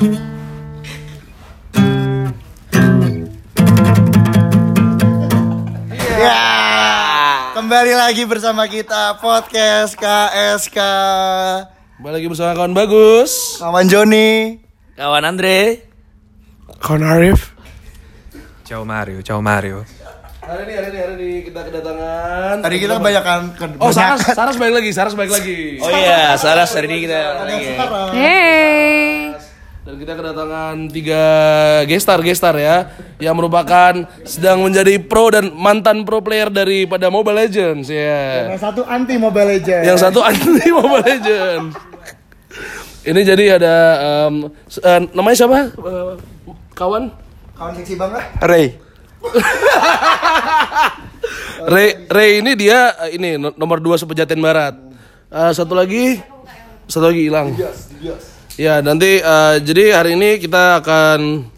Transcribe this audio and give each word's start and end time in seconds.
Ya, 0.00 0.08
kembali 7.52 7.92
lagi 7.92 8.24
bersama 8.24 8.64
kita 8.64 9.20
podcast 9.20 9.92
KSK. 10.00 10.78
Kembali 12.00 12.16
lagi 12.16 12.32
bersama 12.32 12.56
kawan 12.56 12.72
bagus. 12.72 13.60
Kawan 13.60 13.92
Joni. 13.92 14.56
Kawan 14.96 15.20
Andre. 15.28 15.84
Kawan 16.80 17.04
Arif 17.04 17.52
Ciao 18.64 18.88
Mario, 18.88 19.20
ciao 19.20 19.44
Mario. 19.44 19.84
Hari 20.40 20.64
ini 20.64 20.72
hari 20.80 20.88
ini 20.88 20.98
hari 21.04 21.12
ini 21.20 21.44
kita 21.44 21.60
kedatangan. 21.60 22.64
Tadi 22.64 22.76
kita 22.80 22.96
kebanyakan 22.96 23.40
ke 23.52 23.64
Oh 23.76 23.92
Saras, 23.92 24.24
Saras 24.32 24.56
balik 24.56 24.80
lagi, 24.80 24.96
Saras 24.96 25.12
balik 25.12 25.36
lagi. 25.36 25.76
Oh 25.76 25.92
iya, 25.92 26.40
Saras 26.40 26.72
hari 26.72 26.88
ini 26.88 27.04
kita 27.04 27.44
lagi. 27.44 27.76
Hey. 28.16 29.49
Dan 29.90 29.98
kita 29.98 30.14
kedatangan 30.14 30.86
tiga 30.86 31.22
gestar 31.82 32.22
gestar 32.22 32.54
ya, 32.54 32.94
yang 33.18 33.34
merupakan 33.34 33.90
sedang 34.22 34.62
menjadi 34.62 35.02
pro 35.02 35.34
dan 35.34 35.50
mantan 35.50 36.06
pro 36.06 36.22
player 36.22 36.46
daripada 36.46 37.10
Mobile 37.10 37.42
Legends 37.42 37.90
ya. 37.90 38.54
Yang 38.54 38.62
satu 38.62 38.86
anti 38.86 39.18
Mobile 39.18 39.58
Legends. 39.58 39.82
Yang 39.82 39.98
satu 39.98 40.22
anti 40.22 40.70
Mobile 40.78 41.02
Legends. 41.02 41.74
Ini 43.02 43.20
jadi 43.26 43.44
ada 43.58 43.74
s- 44.62 44.78
eh, 44.78 45.00
namanya 45.10 45.34
siapa? 45.34 45.74
Eh, 45.74 46.12
kawan? 46.78 47.10
kawan 47.58 47.72
seksi 47.74 47.98
banget. 47.98 48.22
Ray. 48.40 48.78
Ray, 51.66 52.06
Ray 52.06 52.30
ini 52.38 52.54
dia 52.54 52.94
eh, 53.04 53.18
ini 53.18 53.34
no- 53.36 53.52
nomor 53.58 53.82
2 53.82 53.98
sepejaten 53.98 54.38
barat. 54.38 54.78
Eh, 55.28 55.50
satu 55.50 55.74
lagi 55.74 56.22
satu 56.86 57.10
lagi 57.10 57.26
hilang. 57.26 57.58
Ya, 58.60 58.84
nanti 58.84 59.16
eh, 59.16 59.54
jadi 59.64 59.96
hari 59.96 60.20
ini 60.20 60.36
kita 60.36 60.84
akan 60.84 61.48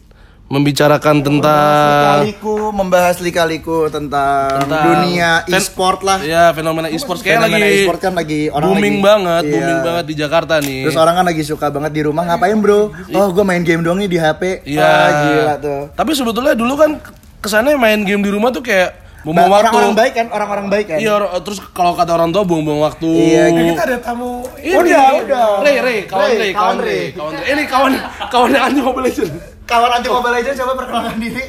membicarakan 0.46 1.18
tentang 1.18 2.22
Lika-liku 2.22 2.70
membahas 2.70 3.18
lika-liku 3.18 3.90
tentang, 3.90 4.62
Tentang 4.62 4.84
dunia 4.86 5.42
e-sport 5.50 6.06
lah. 6.06 6.22
ya 6.22 6.54
fenomena 6.54 6.86
e-sports 6.86 7.26
kayak 7.26 7.42
Fenomena 7.42 7.58
lagi 7.58 7.74
e-sport 7.74 7.98
kan 7.98 8.12
lagi 8.14 8.40
orang 8.46 8.66
booming 8.70 8.94
lagi- 8.94 9.02
banget, 9.02 9.42
iya. 9.42 9.50
booming 9.50 9.80
banget 9.82 10.04
di 10.06 10.14
Jakarta 10.14 10.54
nih. 10.62 10.80
Terus 10.86 10.94
orang 10.94 11.14
kan 11.18 11.26
lagi 11.26 11.42
suka 11.42 11.66
banget 11.74 11.90
di 11.90 12.02
rumah 12.06 12.22
ngapain 12.22 12.54
bro? 12.54 12.94
Oh 13.10 13.28
gue 13.34 13.42
main 13.42 13.66
game 13.66 13.82
doang 13.82 13.98
nih 13.98 14.06
di 14.06 14.18
HP. 14.22 14.42
Iya. 14.62 14.86
Ah, 14.86 15.10
gila 15.26 15.54
tuh. 15.58 15.80
Tapi 15.90 16.10
sebetulnya 16.14 16.54
dulu 16.54 16.78
kan 16.78 17.02
kesannya 17.42 17.74
main 17.74 18.06
game 18.06 18.22
di 18.22 18.30
rumah 18.30 18.54
tuh 18.54 18.62
kayak 18.62 19.01
Buang 19.22 19.38
waktu. 19.38 19.54
Orang-orang 19.62 19.92
baik 19.94 20.12
kan, 20.18 20.26
orang-orang 20.34 20.66
baik 20.66 20.86
kan. 20.90 20.98
Iya, 20.98 21.14
terus 21.46 21.58
kalau 21.70 21.94
kata 21.94 22.10
orang 22.18 22.34
tua 22.34 22.42
buang-buang 22.42 22.82
waktu. 22.82 23.06
Iya, 23.06 23.54
Kita 23.54 23.82
ada 23.86 23.98
tamu 24.02 24.42
Ini, 24.58 24.74
Udah, 24.74 25.06
udah. 25.22 25.46
Ray, 25.62 25.76
Ray, 25.78 25.98
kawan 26.10 26.30
Ray, 26.34 26.50
kawan. 26.50 26.76
Ray, 26.82 27.02
kawan 27.14 27.34
Ray. 27.38 27.52
Ini 27.54 27.62
kawan 27.70 27.92
kawan 28.26 28.48
yang 28.50 28.64
anti 28.66 28.80
Mobile 28.82 29.04
Legends. 29.06 29.32
Kawan 29.62 29.90
anti 29.94 30.08
Mobile 30.10 30.34
Legends 30.34 30.58
coba 30.58 30.72
perkenalkan 30.74 31.16
diri. 31.22 31.44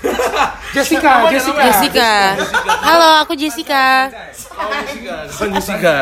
Jessica, 0.74 1.28
Jessica. 1.28 1.62
Jessica. 1.68 2.10
Halo, 2.80 3.08
aku 3.20 3.36
Jessica. 3.36 4.08
Kawan 5.36 5.50
Jessica. 5.52 5.96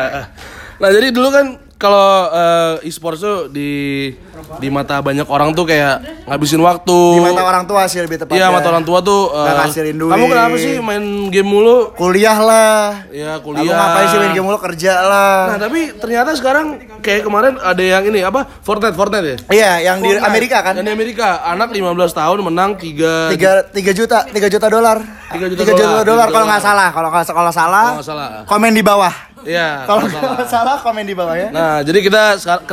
Nah, 0.79 0.89
jadi 0.95 1.11
dulu 1.11 1.27
kan 1.27 1.59
kalau 1.79 2.27
eh, 2.27 2.91
e-sports 2.91 3.23
tuh 3.23 3.47
di 3.47 4.11
di 4.59 4.67
mata 4.67 4.99
banyak 4.99 5.23
orang 5.31 5.55
tuh 5.55 5.63
kayak 5.63 6.27
ngabisin 6.27 6.59
waktu. 6.59 6.99
Di 7.15 7.23
mata 7.23 7.43
orang 7.47 7.63
tua 7.63 7.87
sih 7.87 8.03
lebih 8.03 8.19
tepatnya. 8.19 8.35
Iya, 8.35 8.47
mata 8.51 8.67
orang 8.67 8.83
tua 8.83 8.99
tuh 8.99 9.31
eh, 9.31 9.39
Nggak 9.39 9.55
ngasilin 9.63 9.95
duit. 9.95 10.11
Kamu 10.11 10.25
kenapa 10.27 10.55
sih 10.59 10.75
main 10.83 11.03
game 11.31 11.47
mulu? 11.47 11.95
Kuliah 11.95 12.35
lah. 12.35 13.07
Ya, 13.15 13.39
Aku 13.39 13.55
kuliah. 13.55 13.79
ngapain 13.79 14.05
sih 14.11 14.19
main 14.19 14.31
game 14.35 14.43
mulu 14.43 14.59
kerja 14.59 14.93
lah. 14.99 15.55
Nah, 15.55 15.57
tapi 15.63 15.95
ternyata 15.95 16.35
sekarang 16.35 16.65
kayak 16.99 17.23
kemarin 17.23 17.55
ada 17.63 17.79
yang 17.79 18.03
ini 18.11 18.27
apa? 18.27 18.43
Fortnite, 18.59 18.99
Fortnite 18.99 19.23
ya? 19.23 19.37
Iya, 19.47 19.71
yang 19.79 19.97
di 20.03 20.19
Amerika 20.19 20.59
kan. 20.59 20.75
Yang 20.75 20.87
di 20.91 20.93
Amerika, 20.99 21.47
anak 21.47 21.71
15 21.71 21.95
tahun 22.11 22.37
menang 22.43 22.75
3 22.75 23.31
Tiga, 23.31 23.51
tiga 23.71 23.91
juta, 23.95 24.27
tiga 24.27 24.51
juta 24.51 24.67
dolar. 24.67 24.99
Tiga 25.31 25.47
juta 25.47 25.59
Tiga 25.63 25.73
juta 25.79 26.03
dolar, 26.03 26.27
kalau 26.27 26.43
nggak 26.43 26.63
salah. 26.63 26.89
Kalau 26.91 27.07
kalau 27.07 27.51
salah, 27.55 27.87
Kalau 27.95 28.03
salah. 28.03 28.29
komen 28.43 28.75
di 28.75 28.83
bawah. 28.83 29.28
Iya. 29.41 29.83
Kalau 29.83 30.03
kalau 30.03 30.35
salah. 30.35 30.47
salah, 30.47 30.75
komen 30.79 31.03
di 31.03 31.13
bawah 31.13 31.33
ya. 31.33 31.47
Nah, 31.49 31.79
jadi 31.79 31.99
kita 31.99 32.23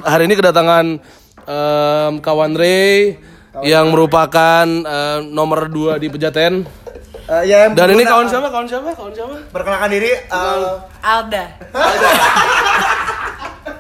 hari 0.03 0.25
ini 0.25 0.35
kedatangan 0.35 0.85
em, 1.41 2.13
kawan 2.19 2.53
Ray 2.53 3.17
yang 3.63 3.89
merupakan 3.89 4.65
em, 4.65 5.21
nomor 5.29 5.67
2 5.67 5.97
di 5.97 6.09
Pejaten. 6.09 6.67
Eh, 7.27 7.43
ya, 7.45 7.67
Dan 7.69 7.91
ini 7.91 8.03
kawan 8.03 8.25
siapa? 8.25 8.47
Kawan 8.49 8.65
siapa? 8.65 8.91
Kawan 8.93 9.11
siapa? 9.11 9.35
Perkenalkan 9.49 9.91
diri. 9.91 10.11
eh, 10.11 10.71
Alda. 11.01 11.45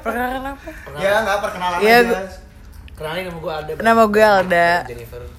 Perkenalkan 0.03 0.42
apa? 0.47 0.68
ya 0.97 1.14
nggak 1.20 1.38
perkenalan 1.41 1.78
Iya, 1.78 1.97
aja. 1.97 2.08
gua- 2.08 2.44
Nama 3.76 4.03
gue 4.08 4.24
Alda. 4.24 4.68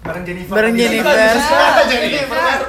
Bareng 0.06 0.24
Jennifer. 0.24 0.54
Bareng 0.54 0.76
Jennifer. 0.78 1.16
Jennifer. 1.90 2.60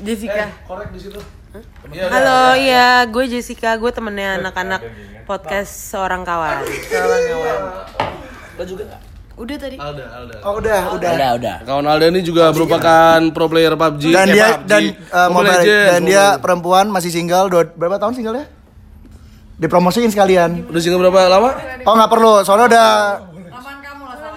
Jessica. 0.00 0.44
Korek 0.64 0.88
di 0.90 0.98
situ. 0.98 1.20
Halo, 1.50 2.54
iya, 2.54 3.02
gue 3.10 3.24
Jessica. 3.26 3.74
Gue 3.74 3.90
temennya 3.90 4.38
anak-anak 4.38 4.86
podcast 5.26 5.90
seorang 5.90 6.22
kawan. 6.22 6.62
Seorang 6.62 7.22
kawan. 7.26 7.58
Udah 9.40 9.56
tadi. 9.58 9.76
Alda, 9.80 10.04
Alda. 10.14 10.34
Oh 10.46 10.62
udah, 10.62 10.80
udah. 10.94 11.10
Udah, 11.10 11.30
udah. 11.40 11.56
Kawan 11.66 11.86
Alda 11.90 12.06
ini 12.12 12.22
juga 12.22 12.54
merupakan 12.54 13.18
pro 13.34 13.50
player 13.50 13.74
PUBG. 13.74 14.04
Dan 14.14 14.26
dia 14.30 14.62
PUBG, 14.62 14.68
dan 14.68 14.82
eh, 14.94 15.28
mobile, 15.32 15.58
Legends, 15.58 15.88
dan 15.90 16.00
dia 16.06 16.24
perempuan 16.38 16.86
masih 16.86 17.10
single. 17.10 17.50
Dua, 17.50 17.66
berapa 17.66 17.98
tahun 17.98 18.14
single 18.14 18.36
ya? 18.36 18.46
Dipromosiin 19.58 20.12
sekalian. 20.14 20.70
udah 20.70 20.80
single 20.80 21.02
berapa 21.02 21.26
lama? 21.26 21.50
Oh 21.82 21.94
nggak 21.98 22.10
perlu, 22.12 22.34
soalnya 22.46 22.66
udah. 22.70 22.88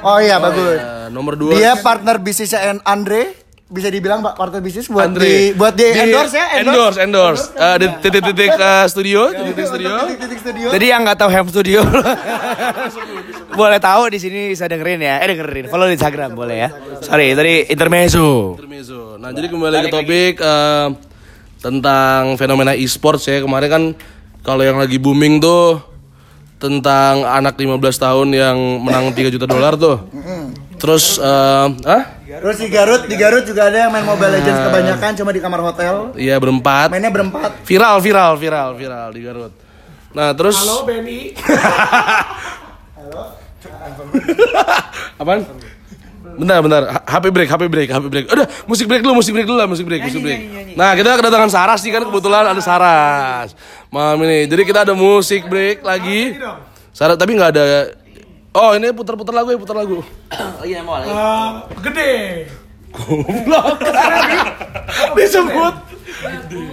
Oh 0.01 0.17
iya 0.17 0.41
bagus. 0.41 0.81
Eh, 0.81 1.07
nomor 1.13 1.37
2. 1.37 1.61
Dia 1.61 1.77
partner 1.77 2.17
bisnisnya 2.17 2.81
Andre. 2.87 3.42
Bisa 3.73 3.89
dibilang 3.89 4.21
pak 4.21 4.37
partner 4.37 4.61
bisnis 4.61 4.85
buat 4.85 5.09
Andre. 5.09 5.25
di 5.25 5.33
buat 5.57 5.73
di, 5.73 5.89
endorse 5.89 6.37
ya 6.37 6.61
Endorse, 6.61 6.97
endorse. 7.01 7.43
Eh, 7.57 7.75
di 7.81 7.85
titik-titik 8.05 8.53
eh, 8.53 8.85
studio, 8.85 9.33
titik-titik 9.33 9.65
studio. 9.65 9.93
Titik 10.13 10.39
studio. 10.45 10.67
Jadi 10.69 10.85
yang 10.85 11.01
nggak 11.01 11.17
tahu 11.17 11.29
Ham 11.33 11.49
Studio 11.49 11.81
boleh 13.59 13.81
tahu 13.81 14.13
di 14.13 14.21
sini 14.21 14.53
bisa 14.53 14.69
dengerin 14.69 15.01
ya. 15.01 15.25
Eh 15.25 15.27
dengerin, 15.33 15.73
follow 15.73 15.89
di 15.89 15.97
Instagram 15.97 16.37
boleh 16.37 16.57
ya. 16.61 16.69
Sorry, 17.01 17.33
tadi 17.33 17.65
intermezzo. 17.73 18.61
Intermezzo. 18.61 19.17
Nah, 19.17 19.33
jadi 19.33 19.49
kembali 19.49 19.77
ke 19.81 19.89
topik 19.89 20.33
eh, 20.37 20.87
tentang 21.57 22.37
fenomena 22.37 22.77
e-sports 22.77 23.25
ya. 23.25 23.41
Kemarin 23.41 23.69
kan 23.73 23.83
kalau 24.45 24.61
yang 24.61 24.77
lagi 24.77 25.01
booming 25.01 25.41
tuh 25.41 25.81
tentang 26.61 27.25
anak 27.25 27.57
15 27.57 27.81
tahun 27.97 28.27
yang 28.37 28.57
menang 28.85 29.17
3 29.17 29.33
juta 29.33 29.49
dolar 29.49 29.73
tuh. 29.81 29.97
Terus 30.83 31.15
eh 31.15 31.67
ah? 31.87 32.03
Terus 32.27 32.59
di 32.59 32.67
Garut, 32.67 33.07
di 33.07 33.15
Garut 33.15 33.47
juga 33.47 33.71
ada 33.71 33.87
yang 33.87 33.91
main 33.95 34.03
Mobile 34.03 34.35
Legends 34.35 34.67
kebanyakan 34.67 35.15
cuma 35.15 35.31
di 35.31 35.39
kamar 35.39 35.63
hotel. 35.63 36.11
Iya 36.19 36.35
berempat. 36.43 36.91
Mainnya 36.91 37.07
berempat. 37.07 37.63
Viral, 37.63 38.03
viral, 38.03 38.35
viral, 38.35 38.75
viral 38.75 39.15
di 39.15 39.23
Garut. 39.23 39.55
Nah, 40.11 40.35
terus 40.35 40.59
Halo 40.59 40.83
Benny. 40.83 41.31
Apaan? 45.23 45.47
Bentar, 46.33 46.65
bentar. 46.65 46.81
HP 47.05 47.29
break, 47.31 47.47
HP 47.47 47.63
break, 47.69 47.87
HP 47.87 48.05
break. 48.09 48.25
Udah, 48.27 48.43
musik 48.67 48.89
break 48.89 49.05
dulu, 49.05 49.21
musik 49.23 49.31
break 49.31 49.47
dulu 49.47 49.55
lah, 49.55 49.69
musik 49.69 49.85
break, 49.87 50.03
musik 50.03 50.19
break. 50.19 50.75
Nah, 50.75 50.91
kita 50.97 51.15
kedatangan 51.15 51.47
Saras 51.47 51.79
nih 51.85 51.93
kan 51.95 52.03
kebetulan 52.09 52.43
ada 52.49 52.59
Saras. 52.59 53.55
Malam 53.93 54.19
ini. 54.27 54.51
Jadi 54.51 54.67
kita 54.67 54.83
ada 54.83 54.91
musik 54.97 55.47
break 55.47 55.79
lagi. 55.85 56.35
Saras 56.91 57.15
tapi 57.15 57.37
nggak 57.37 57.55
ada 57.55 57.93
Oh, 58.53 58.69
ini 58.71 58.93
putar-putar 58.93 59.33
lagu 59.33 59.49
ya, 59.49 59.57
putar 59.57 59.73
lagu. 59.73 60.05
Lagi 60.29 60.73
mau 60.85 60.93
lagi. 60.95 61.09
Eh, 61.09 61.49
gede. 61.81 62.11
Goblok. 62.93 63.81
Disebut. 65.17 65.75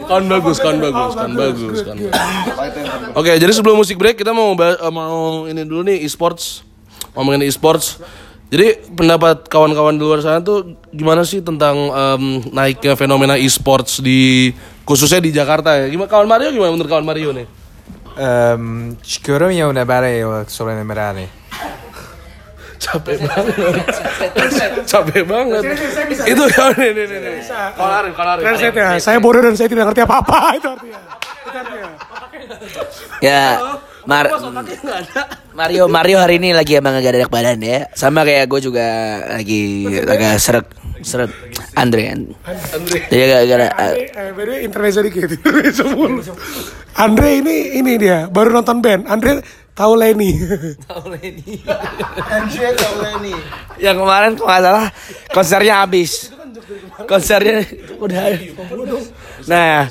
Kan 0.05 0.29
bagus, 0.29 0.61
kan 0.61 0.77
bagus, 0.77 1.13
kan 1.17 1.31
bagus, 1.33 1.79
kan 1.81 1.97
bagus. 1.97 2.13
Oke, 3.17 3.33
jadi 3.41 3.49
sebelum 3.51 3.81
musik 3.81 3.97
break 3.97 4.21
kita 4.21 4.31
mau 4.31 4.53
bahas- 4.53 4.77
eh, 4.77 4.93
mau 4.93 5.49
ini 5.49 5.65
dulu 5.65 5.81
nih 5.83 6.05
e-sports. 6.05 6.61
Ngomongin 7.17 7.49
e-sports. 7.49 7.97
Jadi 8.51 8.93
pendapat 8.93 9.47
kawan-kawan 9.47 9.95
di 9.95 10.03
luar 10.03 10.21
sana 10.21 10.43
tuh 10.43 10.75
gimana 10.91 11.23
sih 11.23 11.39
tentang 11.41 11.79
em, 11.89 12.23
naiknya 12.51 12.93
fenomena 12.93 13.39
e-sports 13.39 14.03
di 14.03 14.51
khususnya 14.83 15.23
di 15.23 15.31
Jakarta 15.31 15.79
ya? 15.79 15.87
Gimana 15.89 16.11
kawan 16.11 16.27
Mario 16.29 16.51
gimana 16.51 16.75
menurut 16.75 16.91
kawan 16.91 17.07
Mario 17.07 17.31
nih? 17.33 17.47
Um, 18.21 18.99
sicuramente 19.01 19.63
è 19.63 19.65
una 19.65 19.87
barriera 19.87 20.43
solo 20.45 20.75
enumerare. 20.75 21.40
Capek 22.81 23.17
banget. 23.21 23.87
Capek 24.89 25.23
banget. 25.29 25.63
Itu 26.25 26.45
kan 26.49 26.73
nih 26.81 26.91
nih 26.97 27.05
nih. 27.07 27.19
nih. 27.21 27.43
Kawan 27.77 27.93
Arif, 28.01 28.13
kawan 28.17 28.29
Arif. 28.35 28.43
Translate 28.49 28.77
ya. 28.81 28.89
Saya 28.97 29.19
bodoh 29.21 29.45
dan 29.45 29.55
saya 29.55 29.69
tidak 29.69 29.93
ngerti 29.93 30.01
apa-apa 30.09 30.39
itu 30.59 30.69
artinya. 30.73 31.01
Itu 31.45 31.59
artinya. 31.61 31.89
Ya, 33.21 33.61
Mar 34.09 34.33
Mario 35.53 35.93
Mario 35.93 36.17
hari 36.25 36.41
ini 36.41 36.57
lagi 36.57 36.81
emang 36.81 36.97
agak 36.97 37.21
ada 37.21 37.29
badan 37.29 37.61
ya. 37.61 37.85
Sama 37.93 38.25
kayak 38.25 38.49
gue 38.49 38.61
juga 38.65 38.89
lagi 39.29 39.85
agak 40.01 40.41
seret 40.41 40.67
seret 41.05 41.29
Andre. 41.77 42.17
Andre. 42.17 42.99
Jadi 43.13 43.21
agak 43.29 43.41
agak 43.45 43.59
Andre, 44.17 44.53
eh, 44.57 44.61
intermezzo 44.65 45.01
dikit. 45.05 45.29
Andre 47.05 47.29
ini 47.45 47.57
ini 47.77 47.93
dia 48.01 48.25
baru 48.33 48.57
nonton 48.57 48.81
band. 48.81 49.05
Andre 49.05 49.45
tahu 49.75 49.93
Lenny. 49.97 50.31
MJ 52.45 52.57
Tauleni. 52.77 53.35
Yang 53.81 53.97
kemarin 54.03 54.33
kalau 54.37 54.49
nggak 54.49 54.63
salah 54.63 54.87
konsernya 55.33 55.75
habis. 55.85 56.13
Konsernya 57.09 57.65
udah. 57.99 58.37
Nah, 59.49 59.89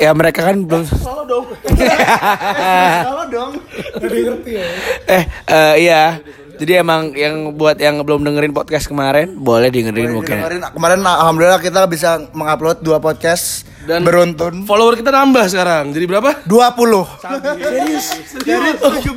ya 0.00 0.10
mereka 0.16 0.48
kan 0.48 0.64
belum. 0.64 0.84
Kalau 0.88 1.24
dong. 1.28 1.46
eh 5.14 5.24
eh, 5.46 5.74
iya. 5.78 6.18
Jadi 6.58 6.72
emang 6.74 7.14
yang 7.14 7.54
buat 7.54 7.78
yang 7.78 8.02
belum 8.02 8.26
dengerin 8.26 8.50
podcast 8.50 8.90
kemarin 8.90 9.38
boleh 9.38 9.70
dengerin 9.70 10.10
mungkin. 10.10 10.42
Kemarin, 10.42 10.60
kemarin 10.74 10.98
alhamdulillah 11.06 11.62
kita 11.62 11.86
bisa 11.86 12.18
mengupload 12.34 12.82
dua 12.82 12.98
podcast 12.98 13.62
Dan- 13.88 14.04
beruntun. 14.04 14.54
Follower 14.62 14.94
kita 14.94 15.08
nambah 15.08 15.48
sekarang. 15.48 15.90
Jadi 15.90 16.04
berapa? 16.04 16.30
20. 16.44 17.08
Serius? 17.56 18.06
Dari 18.38 18.70
17. 18.76 19.08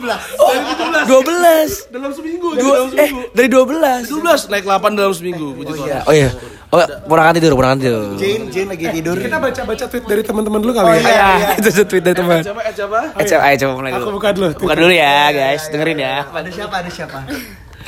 12. 1.04 1.92
Dalam 1.92 2.12
seminggu. 2.12 2.48
Dua, 2.56 2.76
eh 2.96 3.10
dari 3.32 3.48
12. 3.48 4.08
12 4.08 4.48
naik 4.48 4.64
8 4.64 4.96
dalam 4.96 5.12
seminggu. 5.12 5.52
Puji 5.54 5.72
Tuhan. 5.76 6.04
Oh 6.06 6.14
iya. 6.14 6.32
Oh, 6.72 6.80
kurang 7.04 7.36
tidur, 7.36 7.52
kurang 7.52 7.76
tidur. 7.76 8.16
Jane, 8.16 8.48
Jane 8.48 8.72
lagi 8.72 8.88
tidur. 8.90 9.20
Kita 9.20 9.38
baca-baca 9.38 9.86
tweet 9.86 10.06
dari 10.08 10.24
teman-teman 10.24 10.60
dulu 10.64 10.72
kali 10.72 10.88
Oh, 10.88 10.96
ya. 10.96 11.04
iya. 11.04 11.28
Ya, 11.44 11.48
itu 11.60 11.84
tweet 11.84 12.00
dari 12.02 12.16
teman. 12.16 12.40
Siapa? 12.40 12.62
Eh, 12.64 12.72
siapa? 12.72 13.00
Eh, 13.12 13.26
coba, 13.28 13.44
ayo 13.44 13.56
coba 13.60 13.74
mulai 13.76 13.92
Aku 13.92 14.00
dulu. 14.00 14.16
buka 14.16 14.30
dulu. 14.32 14.48
Buka 14.56 14.74
dulu 14.80 14.94
ya, 14.96 15.16
guys. 15.30 15.68
Dengerin 15.68 16.00
ya. 16.00 16.16
Ada 16.26 16.48
siapa? 16.50 16.76
Ada 16.80 16.90
siapa? 16.90 17.20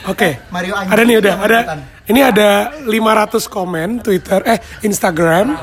Oke. 0.03 0.29
Mario 0.51 0.75
Anjing. 0.75 0.91
Ada 0.91 1.01
nih 1.07 1.15
udah, 1.17 1.35
ada. 1.39 1.59
Ini 2.03 2.19
ada 2.21 2.49
500 2.83 3.47
komen 3.47 4.03
Twitter, 4.03 4.43
eh 4.43 4.59
Instagram. 4.83 5.55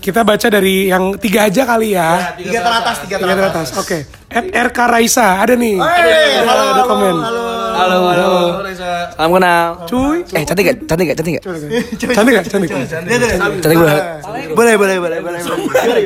Kita 0.00 0.24
baca 0.24 0.48
dari 0.48 0.88
yang 0.88 1.12
tiga 1.20 1.44
aja 1.44 1.62
kali 1.68 1.92
ya. 1.92 2.32
Tiga 2.32 2.64
teratas, 2.64 2.96
tiga 3.04 3.16
Tiga 3.20 3.36
teratas. 3.36 3.68
teratas. 3.68 3.84
Oke. 3.84 3.98
At 4.32 4.48
RK 4.48 4.78
Raisa 4.88 5.44
ada 5.44 5.52
nih. 5.52 5.76
Hey, 5.76 6.40
halo, 6.40 6.62
ada 6.64 6.72
halo, 6.72 6.82
komen. 6.88 7.16
halo. 7.20 7.42
Halo, 7.70 7.98
halo. 8.08 8.30
Reza. 8.64 9.12
Salam 9.12 9.30
kenal. 9.36 9.66
Cuy. 9.84 10.18
Eh, 10.32 10.44
cantik 10.48 10.64
gak? 10.64 10.76
Cantik 10.88 11.04
gak? 11.12 11.16
Cantik 11.20 11.34
gak? 11.36 11.44
Cantik 12.00 12.32
gak? 12.32 12.44
Cantik. 12.48 12.70
Cantik 13.60 13.76
banget. 13.76 14.04
Boleh, 14.56 14.74
boleh, 14.80 14.96
boleh, 14.96 15.18
boleh. 15.20 15.40
boleh. 15.44 16.04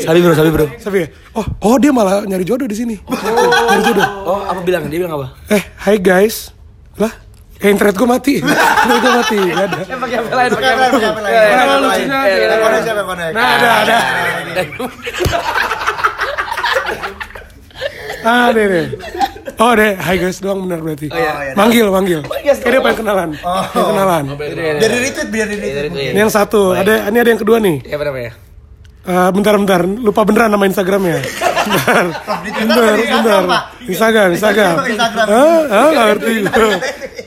Sabi 0.00 0.18
bro, 0.24 0.32
sabi 0.32 0.50
bro. 0.50 0.66
Sabi 0.80 0.96
ya? 1.04 1.08
Oh, 1.36 1.44
oh 1.60 1.76
dia 1.76 1.92
malah 1.92 2.24
nyari 2.24 2.44
jodoh 2.44 2.64
di 2.64 2.76
sini. 2.76 2.96
nyari 3.68 3.82
jodoh. 3.84 4.08
Oh, 4.24 4.40
apa 4.48 4.60
bilang? 4.64 4.88
Dia 4.88 4.98
bilang 5.04 5.12
apa? 5.20 5.26
Eh, 5.52 5.62
hai 5.84 6.00
guys. 6.00 6.56
Lah, 6.96 7.12
eh, 7.56 7.68
internet 7.68 7.94
gue 7.94 8.04
mati. 8.06 8.34
internet 8.42 9.00
gue 9.00 9.12
mati. 9.14 9.38
Gak 9.38 9.64
ada. 9.64 9.76
Pakai 9.96 10.16
apa 10.18 10.34
lain? 10.34 10.50
Pakai 10.52 10.70
apa, 10.70 10.84
pakai 10.86 11.08
apa 11.08 11.20
lagi? 11.20 11.32
Iya, 11.32 11.40
Pakai 11.40 11.56
apa 11.56 11.72
iya, 11.72 11.88
lagi? 11.88 12.02
iya, 12.02 12.16
Yang 12.16 12.46
iya. 12.66 12.80
siapa 12.82 13.00
yang 13.00 13.08
connect? 13.08 13.32
Nah, 13.32 13.48
ada, 13.48 13.68
ada. 13.80 13.96
Ah, 18.26 18.50
deh, 18.50 18.66
deh. 18.66 18.86
Oh, 19.56 19.72
deh. 19.72 19.92
Hai 19.96 20.18
guys 20.18 20.42
doang 20.42 20.66
benar 20.66 20.82
berarti. 20.82 21.06
iya. 21.08 21.54
Manggil, 21.54 21.86
manggil. 21.88 22.20
Kayak 22.26 22.58
dia 22.60 22.80
pengen 22.82 22.96
kenalan. 22.98 23.30
Pengen 23.38 23.86
kenalan. 23.86 24.24
Dari 24.82 24.96
retweet, 25.00 25.28
biar 25.30 25.46
di 25.46 25.56
retweet. 25.56 26.12
Ini 26.12 26.20
yang 26.20 26.32
satu. 26.32 26.74
Ada, 26.74 27.08
ini 27.08 27.18
ada 27.22 27.30
yang 27.30 27.40
kedua 27.40 27.62
nih. 27.62 27.86
Iya, 27.86 27.94
apa 27.94 28.04
namanya? 28.04 28.32
Eh, 29.06 29.28
bentar, 29.30 29.54
bentar. 29.54 29.80
Lupa 29.86 30.26
beneran 30.26 30.50
nama 30.50 30.66
Instagramnya. 30.66 31.22
Bentar. 31.66 32.04
Bentar. 32.96 33.42
Instagram, 33.86 34.28
Instagram. 34.34 34.74
Instagram. 34.86 35.26
Ah, 35.28 35.60
ah, 35.66 35.88
nggak 35.92 36.06
ngerti. 36.14 36.34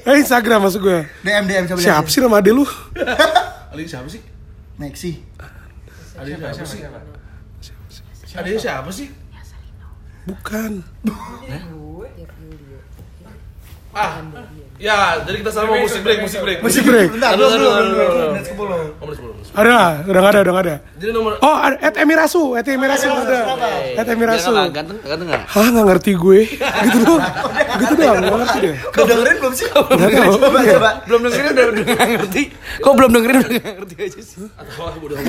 Eh, 0.10 0.16
Instagram 0.24 0.60
maksud 0.66 0.82
gue. 0.82 1.00
DM, 1.22 1.44
DM, 1.46 1.64
coba 1.70 1.80
Siapa 1.80 2.08
sih 2.10 2.20
nama 2.24 2.40
ade 2.42 2.52
lu? 2.56 2.66
Ali 3.70 3.86
siapa 3.86 4.10
sih? 4.10 4.22
Ali 6.18 6.34
siapa 6.36 6.66
sih? 6.66 6.80
Siapa 8.60 8.92
sih? 8.92 9.08
Bukan. 10.26 10.72
Ah, 13.90 14.22
ya, 14.78 14.96
jadi 15.26 15.42
kita 15.42 15.52
sama 15.52 15.74
mau 15.74 15.82
musik 15.82 16.00
break, 16.00 16.20
musik 16.22 16.40
break. 16.40 16.60
Musik 16.62 16.84
break. 16.86 17.10
Bentar, 17.10 17.34
Aduh, 17.34 17.50
belum, 17.50 17.52
aduh, 17.52 17.66
belum, 17.66 17.74
aduh, 17.74 17.90
belum, 17.90 18.06
aduh. 18.06 18.30
menit 18.32 18.46
10. 18.46 18.56
Nomor 19.02 19.14
10. 19.18 19.50
Ada, 19.50 19.76
udah 20.06 20.20
gak 20.22 20.30
ada, 20.30 20.40
udah 20.40 20.54
gak 20.54 20.64
ada. 20.64 20.76
Jadi 20.96 21.12
nomor 21.12 21.32
Oh, 21.42 21.56
ada 21.58 21.76
at 21.82 21.96
Emirasu, 21.98 22.44
at 22.54 22.64
Emirasu 22.64 23.10
ada. 23.10 23.40
At 23.98 24.08
Emirasu. 24.08 24.54
Ganteng, 24.70 24.98
ganteng 25.02 25.28
nggak? 25.28 25.44
Hah, 25.44 25.68
gak 25.68 25.86
ngerti 25.90 26.12
gue. 26.14 26.40
Gitu 26.54 26.98
doang. 27.02 27.24
Gitu 27.82 27.94
doang, 27.98 28.18
gak 28.22 28.38
ngerti 28.40 28.58
deh. 28.62 28.76
Kau 28.88 29.04
dengerin 29.04 29.36
belum 29.42 29.54
sih? 29.54 29.66
Gak 29.68 29.84
tau. 29.90 30.32
Coba, 30.38 30.60
coba. 30.62 30.90
Belum 31.04 31.20
dengerin 31.26 31.50
udah 31.50 31.66
udah 31.66 31.84
nggak 31.84 32.10
ngerti. 32.14 32.42
Kok 32.80 32.94
belum 32.94 33.10
dengerin 33.12 33.38
udah 33.42 33.52
nggak 33.58 33.76
ngerti 33.82 33.96
aja 34.00 34.22
sih? 34.22 34.38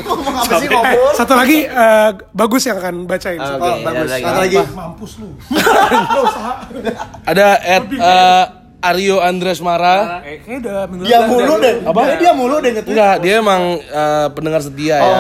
Ngomong 0.04 0.34
apa 0.36 0.52
sih? 0.60 0.68
Satu 1.16 1.32
lagi 1.32 1.58
eh, 1.64 2.10
bagus 2.30 2.62
yang 2.62 2.76
akan 2.76 2.94
bacain. 3.08 3.40
Oke, 3.40 3.56
Oh, 3.56 3.76
bagus. 3.80 4.04
ada 4.04 4.12
lagi. 4.12 4.22
Satu 4.22 4.38
lagi. 4.38 4.56
Mampus 4.70 5.12
lu. 5.16 5.28
ada 7.30 7.46
at 7.56 7.84
Aryo 8.81 9.21
Andres 9.21 9.61
Mara. 9.61 10.25
Kayaknya 10.25 10.56
udah 10.65 10.79
minggu 10.88 11.05
Dia 11.05 11.19
mulu 11.29 11.55
deh. 11.61 11.75
Apa? 11.85 12.00
Eh, 12.09 12.17
Dia 12.17 12.32
mulu 12.32 12.56
deh 12.65 12.71
nge-tweet. 12.73 12.97
Enggak, 12.97 13.15
dia 13.21 13.35
emang 13.38 13.62
eh, 13.77 14.27
pendengar 14.32 14.61
setia 14.65 14.97
ya. 14.97 15.17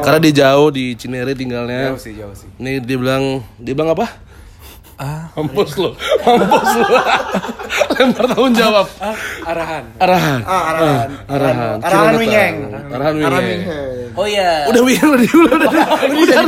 Karena 0.00 0.18
dia 0.18 0.32
jauh 0.44 0.68
di 0.72 0.96
Cinere 0.96 1.36
tinggalnya. 1.36 1.92
Jauh 1.92 2.00
sih, 2.00 2.16
jauh 2.16 2.32
sih. 2.32 2.48
Nih 2.56 2.80
dia 2.80 2.96
bilang, 2.96 3.44
dia 3.60 3.76
bilang 3.76 3.92
apa? 3.92 4.08
Ah, 4.96 5.34
mampus 5.34 5.74
lo, 5.82 5.98
mampus 6.22 6.70
lo. 6.78 6.96
Lempar 7.92 8.24
tanggung 8.28 8.54
jawab. 8.56 8.86
arahan. 9.44 9.84
Arahan. 10.00 10.40
Ah, 10.46 10.62
arahan. 10.72 11.10
Arahan. 11.28 11.76
Arahan 11.82 12.04
Cina 12.08 12.18
Wingeng. 12.20 12.56
Arahan 12.92 13.14
Arahan 13.20 13.44
Wingeng. 13.44 13.68
Oh 14.12 14.26
iya. 14.28 14.50
Udah 14.68 14.82
Wingeng 14.82 15.10
udah 15.12 15.26
udah 15.28 15.56
udah. 15.56 15.70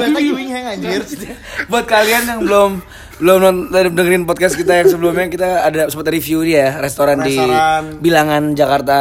Lagi 0.08 0.30
Wingeng 0.32 0.64
anjir. 0.64 1.00
Buat 1.70 1.84
kalian 1.84 2.22
yang 2.28 2.40
belum 2.42 2.70
belum 3.14 3.38
dengerin 3.94 4.26
podcast 4.26 4.58
kita 4.58 4.82
yang 4.82 4.88
sebelumnya 4.90 5.30
kita 5.30 5.48
ada 5.62 5.86
sempat 5.86 6.10
review 6.10 6.42
dia 6.42 6.82
restoran, 6.82 7.22
di 7.22 7.38
Restoran. 7.38 7.82
Bilangan 8.02 8.42
Jakarta 8.58 8.98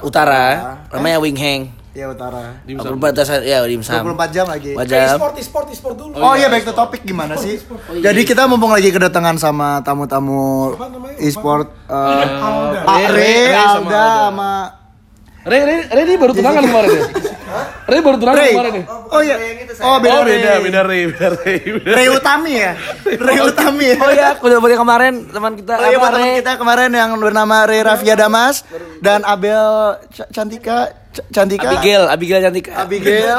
Utara, 0.00 0.44
namanya 0.88 1.20
Wing 1.20 1.36
Hang. 1.36 1.81
Ya 1.92 2.08
utara. 2.08 2.64
Perbatasan 2.64 3.44
ya 3.44 3.60
di 3.68 3.76
Sam. 3.84 4.16
24 4.16 4.32
jam 4.32 4.48
lagi. 4.48 4.72
Wajah. 4.72 5.20
Sport, 5.20 5.36
sport, 5.44 5.66
sport 5.76 5.96
dulu. 6.00 6.16
Oh 6.16 6.32
iya 6.32 6.48
back 6.48 6.64
to 6.64 6.72
topic 6.72 7.04
gimana 7.04 7.36
sih? 7.36 7.60
Jadi 8.00 8.24
kita 8.24 8.48
mumpung 8.48 8.72
lagi 8.72 8.88
kedatangan 8.88 9.36
sama 9.36 9.84
tamu-tamu 9.84 10.72
e-sport 11.20 11.68
eh, 11.92 12.24
Pak 12.80 13.00
Re, 13.12 13.12
Re, 13.12 13.32
Alda 13.52 14.32
sama 14.32 14.52
Re, 15.44 15.58
Re, 15.68 15.76
Re 15.92 16.00
ini 16.08 16.14
baru 16.16 16.32
tunangan 16.32 16.64
kemarin 16.64 16.90
ya? 16.96 17.04
Re 17.82 17.98
baru 17.98 18.16
tunangan 18.16 18.38
Re. 18.38 18.48
kemarin 18.50 18.72
ya? 18.72 18.84
Oh 19.06 19.20
iya. 19.20 19.36
Oh 19.80 19.96
beda 19.98 20.14
Oh 20.14 20.22
beda, 20.22 20.50
Re. 20.50 20.62
beda 20.62 20.80
Re, 20.82 20.98
beda 21.06 21.28
Re. 21.32 21.54
beda 21.74 21.90
Re 21.92 22.04
Utami 22.10 22.52
ya? 22.54 22.72
Re 23.02 23.34
Utami 23.42 23.84
ya? 23.86 23.96
Oh 23.98 24.10
ya, 24.10 24.28
udah 24.36 24.58
yang 24.62 24.80
kemarin 24.80 25.12
teman 25.26 25.52
kita 25.54 25.72
Oh 25.74 25.84
iya 25.84 25.96
apa 25.96 26.08
teman 26.10 26.30
kita 26.36 26.52
kemarin 26.56 26.90
yang 26.90 27.10
bernama 27.16 27.56
Re 27.64 27.78
Rafia 27.80 28.14
Damas 28.14 28.62
dan 28.98 29.22
Abel 29.22 29.64
Ca- 30.08 30.30
Cantika 30.30 30.78
Cantika 31.28 31.68
Abigail, 31.68 32.08
Abigail 32.08 32.40
Cantika. 32.40 32.72
Abigail. 32.80 33.36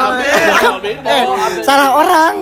Eh, 1.01 1.23
salah 1.61 1.89
orang. 1.95 2.35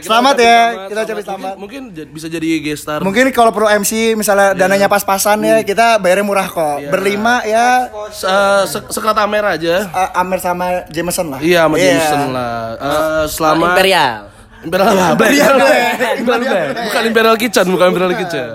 Selamat 0.00 0.36
ya, 0.36 0.58
kita 0.84 1.00
ucapin 1.06 1.14
Mungkin, 1.14 1.24
selamat. 1.24 1.54
mungkin 1.56 1.82
bisa 2.10 2.26
jadi 2.28 2.48
gestar. 2.60 3.00
Mungkin 3.00 3.30
kalau 3.30 3.50
perlu 3.50 3.72
MC 3.74 4.12
misalnya 4.12 4.52
dananya 4.52 4.84
pas-pasan 4.84 5.40
ya, 5.40 5.56
kita 5.62 5.96
bayarnya 5.96 6.24
murah 6.24 6.44
kok. 6.44 6.76
Berlima 6.88 7.40
ya 7.40 7.88
Se- 8.10 8.26
eh, 8.26 8.62
se- 8.66 8.88
sekrat 8.90 9.16
Amer 9.16 9.44
aja. 9.46 9.88
uh, 9.88 10.10
Amer 10.14 10.38
sama 10.38 10.73
Jameson 10.86 11.26
lah. 11.28 11.38
Iya, 11.38 11.60
sama 11.62 11.74
Iya. 11.74 11.84
Jameson 11.88 12.20
lah. 12.30 12.54
Eh, 12.74 13.24
selama 13.28 13.64
Imperial. 13.70 14.14
Imperial 14.60 14.94
apa? 14.96 15.12
Imperial 15.14 15.54
Blend. 15.54 15.98
Imperial 16.16 16.40
Blend. 16.42 16.74
Bukan 16.82 17.02
Imperial 17.04 17.36
Kitchen, 17.36 17.66
bukan 17.68 17.86
Imperial 17.90 18.14
Kitchen. 18.16 18.48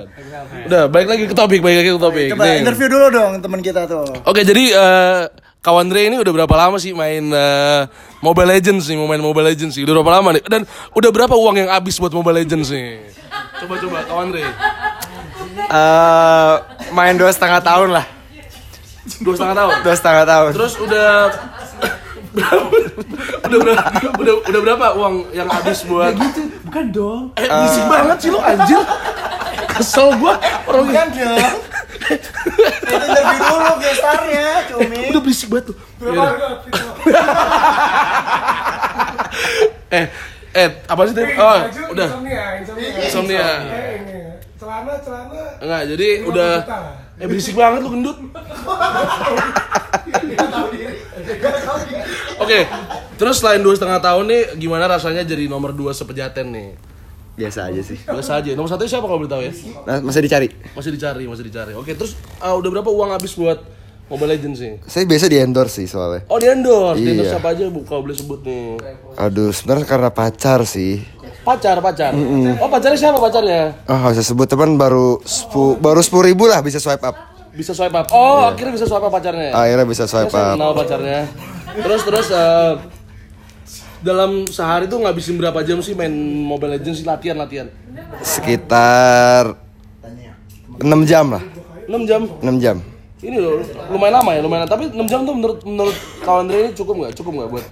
Udah, 0.66 0.84
balik 0.86 1.08
lagi 1.08 1.24
ke 1.26 1.34
topik, 1.34 1.60
balik 1.60 1.78
lagi 1.80 1.92
ke 1.92 2.02
topik. 2.02 2.28
Coba 2.34 2.44
Nih. 2.44 2.58
interview 2.60 2.88
dulu 2.88 3.06
dong 3.10 3.32
teman 3.38 3.60
kita 3.60 3.86
tuh. 3.86 4.06
Oke, 4.24 4.42
jadi 4.42 4.64
eh, 4.72 5.20
kawan 5.60 5.86
Dre 5.86 6.08
ini 6.08 6.18
udah 6.18 6.34
berapa 6.34 6.56
lama 6.58 6.78
sih 6.78 6.92
main 6.92 7.22
eh, 7.26 7.82
Mobile 8.20 8.50
Legends 8.50 8.84
nih, 8.84 8.96
mau 8.96 9.06
main 9.06 9.20
Mobile 9.20 9.48
Legends 9.48 9.74
sih? 9.74 9.86
Udah 9.86 9.94
berapa 9.96 10.12
lama 10.16 10.30
nih? 10.34 10.44
Dan 10.44 10.66
udah 10.92 11.10
berapa 11.10 11.32
uang 11.32 11.56
yang 11.58 11.70
habis 11.70 11.96
buat 11.96 12.10
Mobile 12.10 12.42
Legends 12.42 12.68
nih? 12.68 13.06
Coba 13.60 13.78
coba 13.78 13.98
kawan 14.04 14.28
Dre. 14.30 14.44
Eh, 15.70 16.54
main 16.90 17.14
dua 17.14 17.30
setengah 17.30 17.62
tahun 17.62 17.92
lah 17.92 18.06
Dua 19.20 19.34
setengah 19.34 19.56
tahun. 19.56 19.74
dua 19.80 19.96
setengah 19.96 20.24
tahun 20.24 20.50
Terus 20.54 20.74
udah 20.80 21.08
udah 23.50 23.58
berapa 23.58 23.84
udah, 24.22 24.34
udah 24.46 24.62
berapa 24.62 24.86
uang 25.02 25.16
yang 25.34 25.50
habis 25.50 25.82
buat? 25.90 26.14
Gitu 26.14 26.42
bukan 26.70 26.86
dong. 26.94 27.24
Eh 27.34 27.50
bisik 27.50 27.84
banget 27.90 28.18
sih 28.22 28.30
lu 28.30 28.40
anjir. 28.40 28.84
Kesel 29.74 30.14
gua. 30.22 30.38
Orang 30.70 30.86
Bukan 30.94 31.08
dong. 31.18 31.38
Itu 32.10 32.96
interview 32.96 33.40
dulu 33.44 33.74
gestarnya, 33.84 34.66
Cumi. 34.66 35.14
udah 35.14 35.22
berisik 35.22 35.48
banget 35.50 35.66
tuh. 35.74 35.78
Eh 39.90 40.06
eh 40.54 40.70
apa 40.86 41.02
sih 41.10 41.18
tadi 41.18 41.34
oh 41.34 41.60
udah. 41.98 42.10
Insomnia, 42.14 42.46
insomnia. 42.62 42.90
insomnia. 43.02 43.48
Ini. 43.98 44.18
Celana, 44.62 44.94
celana. 45.02 45.42
enggak 45.66 45.82
jadi 45.98 46.10
udah 46.30 46.52
eh 47.18 47.26
berisik 47.26 47.58
banget 47.58 47.82
lu 47.82 47.90
gendut 47.98 48.18
Oke, 52.40 52.60
terus 53.16 53.36
selain 53.38 53.60
dua 53.60 53.76
setengah 53.76 54.00
tahun 54.00 54.24
nih, 54.26 54.42
gimana 54.58 54.88
rasanya 54.88 55.22
jadi 55.22 55.46
nomor 55.46 55.72
dua 55.72 55.92
sepejaten 55.92 56.50
nih? 56.50 56.70
Biasa 57.36 57.72
aja 57.72 57.82
sih. 57.82 57.96
Biasa 58.04 58.44
aja. 58.44 58.52
Nomor 58.52 58.68
satu 58.68 58.84
siapa 58.84 59.08
kalau 59.08 59.24
boleh 59.24 59.32
tahu 59.32 59.42
ya? 59.44 59.52
Nah, 59.88 60.04
masih 60.04 60.20
dicari. 60.20 60.48
Masih 60.76 60.92
dicari, 60.92 61.24
masih 61.24 61.46
dicari. 61.48 61.72
Oke, 61.72 61.96
terus 61.96 62.20
ah, 62.38 62.52
udah 62.52 62.68
berapa 62.70 62.92
uang 62.92 63.16
habis 63.16 63.32
buat 63.32 63.64
Mobile 64.12 64.36
Legends 64.36 64.60
sih? 64.60 64.76
Saya 64.84 65.08
biasa 65.08 65.32
di 65.32 65.38
endorse 65.40 65.80
sih 65.80 65.88
soalnya. 65.88 66.28
Oh, 66.28 66.36
di 66.36 66.52
endorse. 66.52 67.00
Di 67.00 67.06
Iya. 67.06 67.12
endorse 67.16 67.32
siapa 67.32 67.48
aja 67.56 67.64
Bu 67.72 67.88
kalau 67.88 68.02
boleh 68.04 68.18
sebut 68.18 68.40
nih? 68.44 68.76
Aduh, 69.16 69.56
sebenarnya 69.56 69.86
karena 69.88 70.10
pacar 70.12 70.68
sih. 70.68 71.00
Pacar, 71.40 71.80
pacar. 71.80 72.12
Oh, 72.60 72.68
pacarnya 72.68 73.00
siapa 73.00 73.16
pacarnya? 73.16 73.88
Ah, 73.88 74.04
nggak 74.04 74.20
usah 74.20 74.26
sebut 74.28 74.44
teman 74.44 74.76
baru 74.76 75.24
sepu, 75.24 75.80
baru 75.80 76.04
sepuluh 76.04 76.28
ribu 76.28 76.44
lah 76.44 76.60
bisa 76.60 76.76
swipe 76.76 77.06
up. 77.06 77.16
Bisa 77.54 77.72
swipe 77.74 77.98
up. 77.98 78.06
Oh, 78.14 78.46
akhirnya 78.50 78.74
bisa 78.78 78.86
swipe 78.86 79.06
up 79.06 79.14
pacarnya. 79.14 79.50
Akhirnya 79.54 79.86
bisa 79.90 80.04
swipe 80.06 80.30
up. 80.30 80.56
kenal 80.56 80.72
pacarnya. 80.78 81.26
Terus 81.70 82.02
terus 82.06 82.28
eh, 82.30 82.74
dalam 84.00 84.48
sehari 84.48 84.86
tuh 84.88 85.02
ngabisin 85.02 85.36
berapa 85.36 85.60
jam 85.66 85.82
sih 85.84 85.98
main 85.98 86.12
Mobile 86.46 86.78
Legends 86.78 87.04
sih 87.04 87.08
latihan 87.08 87.36
latihan? 87.36 87.68
Sekitar 88.22 89.58
6 90.80 91.10
jam 91.10 91.26
lah. 91.36 91.44
6 91.90 92.10
jam. 92.10 92.22
6 92.40 92.64
jam. 92.64 92.78
Ini 93.20 93.36
loh 93.36 93.60
lumayan 93.92 94.24
lama 94.24 94.32
ya, 94.32 94.42
lumayan. 94.46 94.64
Tapi 94.70 94.88
6 94.96 95.12
jam 95.12 95.28
tuh 95.28 95.36
menurut 95.36 95.60
menurut 95.68 95.98
kawan 96.24 96.48
Andre 96.48 96.58
ini 96.64 96.72
cukup 96.72 96.94
nggak? 97.04 97.14
Cukup 97.20 97.32
nggak 97.36 97.50
buat 97.52 97.66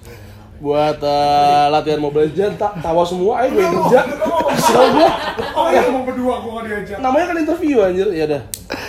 buat 0.57 0.97
eh, 1.05 1.65
latihan 1.69 2.01
Mobile 2.01 2.33
Legends 2.33 2.57
tak 2.57 2.81
tawa 2.81 3.05
semua 3.05 3.45
ayo 3.45 3.53
gue 3.53 3.61
yang 3.61 3.75
kerja. 3.77 3.99
Gue. 4.73 5.09
Oh 5.53 5.65
iya, 5.69 5.81
cuma 5.85 6.01
berdua 6.01 6.41
gue 6.41 6.51
gak 6.51 6.65
diajak. 6.65 6.97
Namanya 6.97 7.25
kan 7.29 7.37
interview 7.39 7.77
anjir, 7.85 8.09
ya 8.09 8.25
dah. 8.25 8.41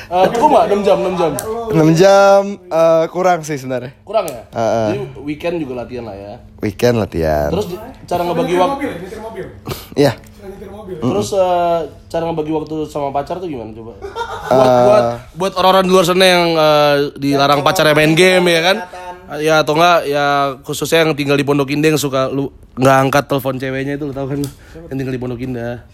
Eh, 0.09 0.27
cukup 0.33 0.49
nggak 0.49 0.67
6 0.73 0.87
jam, 0.89 0.97
6 1.05 1.21
jam? 1.21 1.33
6 1.69 2.01
jam 2.01 2.41
eh, 2.57 3.05
kurang 3.13 3.45
sih 3.45 3.61
sebenarnya. 3.61 3.93
Kurang 4.01 4.25
ya? 4.25 4.43
Heeh. 4.57 4.89
Jadi 4.89 4.99
weekend 5.21 5.61
juga 5.61 5.85
latihan 5.85 6.09
lah 6.09 6.17
ya. 6.17 6.35
Weekend 6.65 6.97
latihan. 6.97 7.53
Terus 7.53 7.67
cara 8.09 8.23
ngebagi 8.25 8.55
waktu 8.57 8.73
Mobil, 8.73 8.93
nyetir 9.05 9.21
mobil. 9.21 9.45
Iya. 10.01 10.13
Nyetir 10.17 10.71
mobil. 10.73 10.97
Terus 10.97 11.29
eh, 11.37 11.81
cara 12.09 12.23
ngebagi 12.25 12.53
waktu 12.57 12.75
sama 12.89 13.13
pacar 13.13 13.37
tuh 13.37 13.53
gimana 13.53 13.69
coba? 13.77 13.93
Buat 14.49 14.73
buat 14.81 15.05
buat 15.37 15.53
orang-orang 15.61 15.85
di 15.85 15.93
luar 15.93 16.05
sana 16.09 16.25
yang 16.25 16.47
eh, 16.57 16.97
dilarang 17.21 17.61
pacarnya 17.61 17.93
main 17.93 18.17
game 18.17 18.49
ya 18.49 18.61
kan? 18.65 18.77
Ya 19.45 19.55
atau 19.61 19.77
enggak 19.77 20.09
ya 20.09 20.57
khususnya 20.65 21.05
yang 21.05 21.13
tinggal 21.13 21.37
di 21.37 21.45
Pondok 21.45 21.69
Indah 21.69 21.93
yang 21.93 22.01
suka 22.01 22.33
lu 22.33 22.49
nggak 22.81 22.97
angkat 22.97 23.25
telepon 23.29 23.61
ceweknya 23.61 24.01
itu 24.01 24.09
lu 24.09 24.17
tahu 24.17 24.33
kan? 24.33 24.41
Yang 24.89 24.97
tinggal 24.97 25.13
di 25.13 25.21
Pondok 25.21 25.41
Indah. 25.45 25.85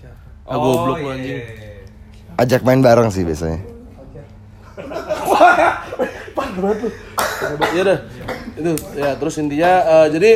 Ah 0.46 0.54
goblok 0.54 1.02
lu 1.02 1.10
anjing. 1.10 1.42
Ajak 2.38 2.62
main 2.62 2.78
bareng 2.78 3.10
sih 3.10 3.26
biasanya. 3.26 3.73
Iya 7.74 7.82
dah. 7.82 7.98
Itu 8.54 8.72
ya 8.94 9.10
terus 9.18 9.34
intinya 9.38 9.72
eh, 9.82 10.06
jadi. 10.14 10.30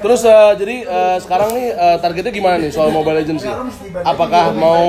Terus 0.00 0.20
eh, 0.24 0.52
jadi 0.58 0.76
eh, 0.86 1.16
sekarang 1.22 1.50
nih 1.54 1.66
eh, 1.74 1.96
targetnya 2.00 2.32
gimana 2.32 2.56
nih 2.58 2.70
soal 2.72 2.90
Mobile 2.90 3.22
Legends 3.22 3.42
sih? 3.44 3.52
Apakah 4.02 4.54
mau 4.54 4.82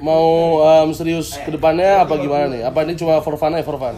mau 0.00 0.26
em, 0.62 0.90
serius 0.94 1.34
ke 1.38 1.50
depannya 1.52 2.02
apa 2.06 2.14
gimana 2.18 2.46
nih? 2.50 2.62
Apa 2.66 2.82
ini 2.86 2.94
cuma 2.98 3.18
for 3.22 3.36
fun 3.38 3.54
aja 3.54 3.64
for 3.66 3.78
fun? 3.78 3.94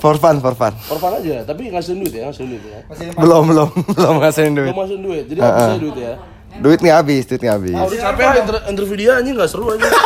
For 0.00 0.16
fun, 0.16 0.40
for 0.40 0.56
fun. 0.56 0.72
For 0.88 0.96
fun 0.96 1.12
aja, 1.20 1.44
tapi 1.44 1.68
ngasihin 1.68 2.00
duit 2.00 2.14
ya, 2.16 2.32
ngasihin 2.32 2.56
duit 2.56 2.64
ya. 2.64 2.80
Belum, 3.20 3.44
belum, 3.52 3.68
belum 3.96 4.14
ngasihin 4.24 4.52
duit. 4.56 4.72
Belum 4.72 4.78
ngasihin 4.80 5.02
duit, 5.04 5.24
jadi 5.28 5.38
habis 5.44 5.64
aja 5.68 5.76
duit 5.76 5.96
ya. 6.00 6.14
Duit 6.58 6.78
nggak 6.78 6.96
habis, 6.96 7.22
duit 7.24 7.38
nggak 7.38 7.56
habis. 7.56 7.76
Udah 7.76 8.00
capek 8.02 8.24
ah, 8.24 8.34
inter- 8.36 8.64
interview 8.66 8.96
dia 8.98 9.12
anjing 9.16 9.34
gak 9.34 9.46
seru 9.46 9.70
anjing. 9.70 9.86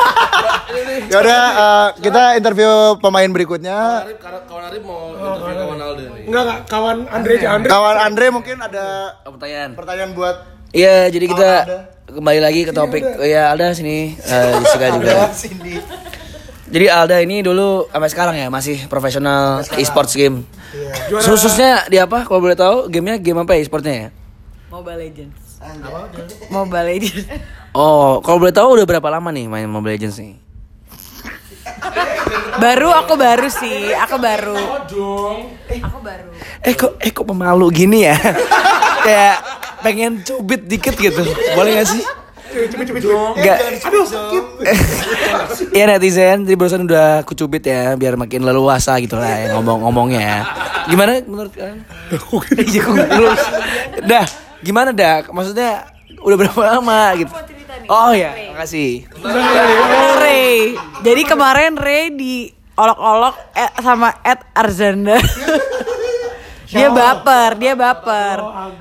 Ya 1.07 1.23
udah 1.23 1.43
eh, 1.55 1.89
kita 2.03 2.23
interview 2.35 2.67
pemain 2.99 3.31
berikutnya. 3.31 4.03
Arif, 4.03 4.19
kawan 4.19 4.65
Arif 4.67 4.83
mau 4.83 5.15
interview 5.15 5.55
kawan 5.57 5.79
Alden 5.81 6.09
nih. 6.11 6.25
Enggak, 6.27 6.43
enggak. 6.43 6.59
Kawan 6.67 6.97
Andre 7.07 7.33
aja. 7.33 7.49
Andre. 7.49 7.69
Kawan 7.71 7.97
Andre 8.01 8.27
mungkin 8.29 8.57
ada 8.59 8.85
Pertanyaan. 9.23 9.71
pertanyaan 9.73 10.11
buat 10.13 10.37
Iya, 10.75 11.07
jadi 11.09 11.27
kita 11.31 11.51
kembali 12.11 12.41
lagi 12.43 12.61
ke 12.67 12.73
topik. 12.75 13.03
Oh, 13.07 13.23
ya 13.23 13.55
Alda 13.55 13.71
sini, 13.71 14.19
Eh, 14.19 14.53
Jessica 14.59 14.87
juga. 14.91 15.31
Cindy. 15.31 15.79
Jadi 16.67 16.87
Alda 16.91 17.23
ini 17.23 17.39
dulu 17.39 17.87
sampai 17.87 18.11
sekarang 18.11 18.35
ya 18.35 18.51
masih 18.51 18.91
profesional 18.91 19.63
e-sports 19.79 20.19
game. 20.19 20.43
Khususnya 21.23 21.87
di 21.87 22.03
apa? 22.03 22.27
Kalau 22.27 22.43
boleh 22.43 22.59
tahu, 22.59 22.91
gamenya 22.91 23.23
game 23.23 23.39
apa 23.39 23.55
ya 23.55 23.63
e-sportnya 23.63 23.95
ya? 23.95 24.09
Mobile 24.67 24.99
Legends. 24.99 25.44
Mobile 26.53 26.87
Legends. 26.87 27.27
Oh, 27.75 28.23
kalau 28.23 28.39
boleh 28.39 28.55
tahu 28.55 28.79
udah 28.79 28.87
berapa 28.87 29.09
lama 29.11 29.29
nih 29.35 29.49
main 29.51 29.67
Mobile 29.67 29.97
Legends 29.99 30.21
nih? 30.21 30.37
baru 32.55 32.89
aku 32.95 33.19
baru 33.19 33.49
sih, 33.51 33.93
aku 33.93 34.17
baru. 34.17 34.57
Aku 35.69 35.99
baru. 36.01 36.29
Eh 36.65 36.75
kok 36.79 36.97
eh 37.03 37.11
kok 37.11 37.27
pemalu 37.27 37.67
gini 37.75 38.07
ya? 38.07 38.17
Kayak 39.05 39.37
pengen 39.85 40.23
cubit 40.25 40.65
dikit 40.65 40.97
gitu. 40.97 41.23
Boleh 41.59 41.83
gak 41.83 41.89
sih? 41.93 42.05
Enggak. 42.55 43.59
Aduh, 43.83 44.07
sakit. 44.07 44.45
Iya 45.75 45.91
netizen, 45.91 46.47
jadi 46.47 46.55
barusan 46.55 46.87
udah 46.87 47.27
aku 47.27 47.35
cubit 47.35 47.67
ya 47.67 47.99
biar 47.99 48.15
makin 48.15 48.47
leluasa 48.47 48.95
gitu 49.03 49.19
lah 49.19 49.27
ya 49.27 49.47
ngomong-ngomongnya. 49.59 50.23
ya. 50.23 50.41
Gimana 50.87 51.19
menurut 51.27 51.51
kalian? 51.51 51.83
Iya, 52.55 52.81
kok 52.83 52.95
lulus. 52.95 53.43
Dah, 54.11 54.27
gimana 54.65 54.91
dah? 54.97 55.29
Maksudnya 55.29 55.85
udah 56.25 56.37
berapa 56.41 56.61
lama 56.65 57.01
gitu? 57.21 57.33
Oh 57.85 58.17
ya, 58.17 58.33
makasih. 58.57 59.05
Ray. 60.25 60.73
Jadi 61.05 61.23
kemarin 61.29 61.77
Ray 61.77 62.09
di 62.17 62.49
olok-olok 62.75 63.37
eh, 63.53 63.71
sama 63.85 64.09
Ed 64.25 64.41
Arzanda. 64.57 65.21
dia 66.75 66.89
baper, 66.89 67.51
dia 67.61 67.73
baper. 67.77 68.39
Oh. 68.41 68.73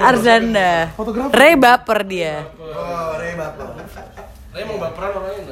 Arzanda. 0.00 0.94
Ray 1.34 1.58
baper 1.58 1.98
dia. 2.06 2.46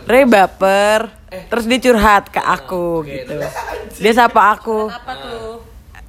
Ray 0.07 0.25
baper. 0.25 1.01
Terus 1.51 1.65
dia 1.67 1.79
curhat 1.83 2.31
ke 2.31 2.39
aku 2.39 3.03
gitu. 3.05 3.35
Dia 3.99 4.13
sapa 4.15 4.55
aku. 4.55 4.89
Apa 4.89 5.13
tuh? 5.19 5.59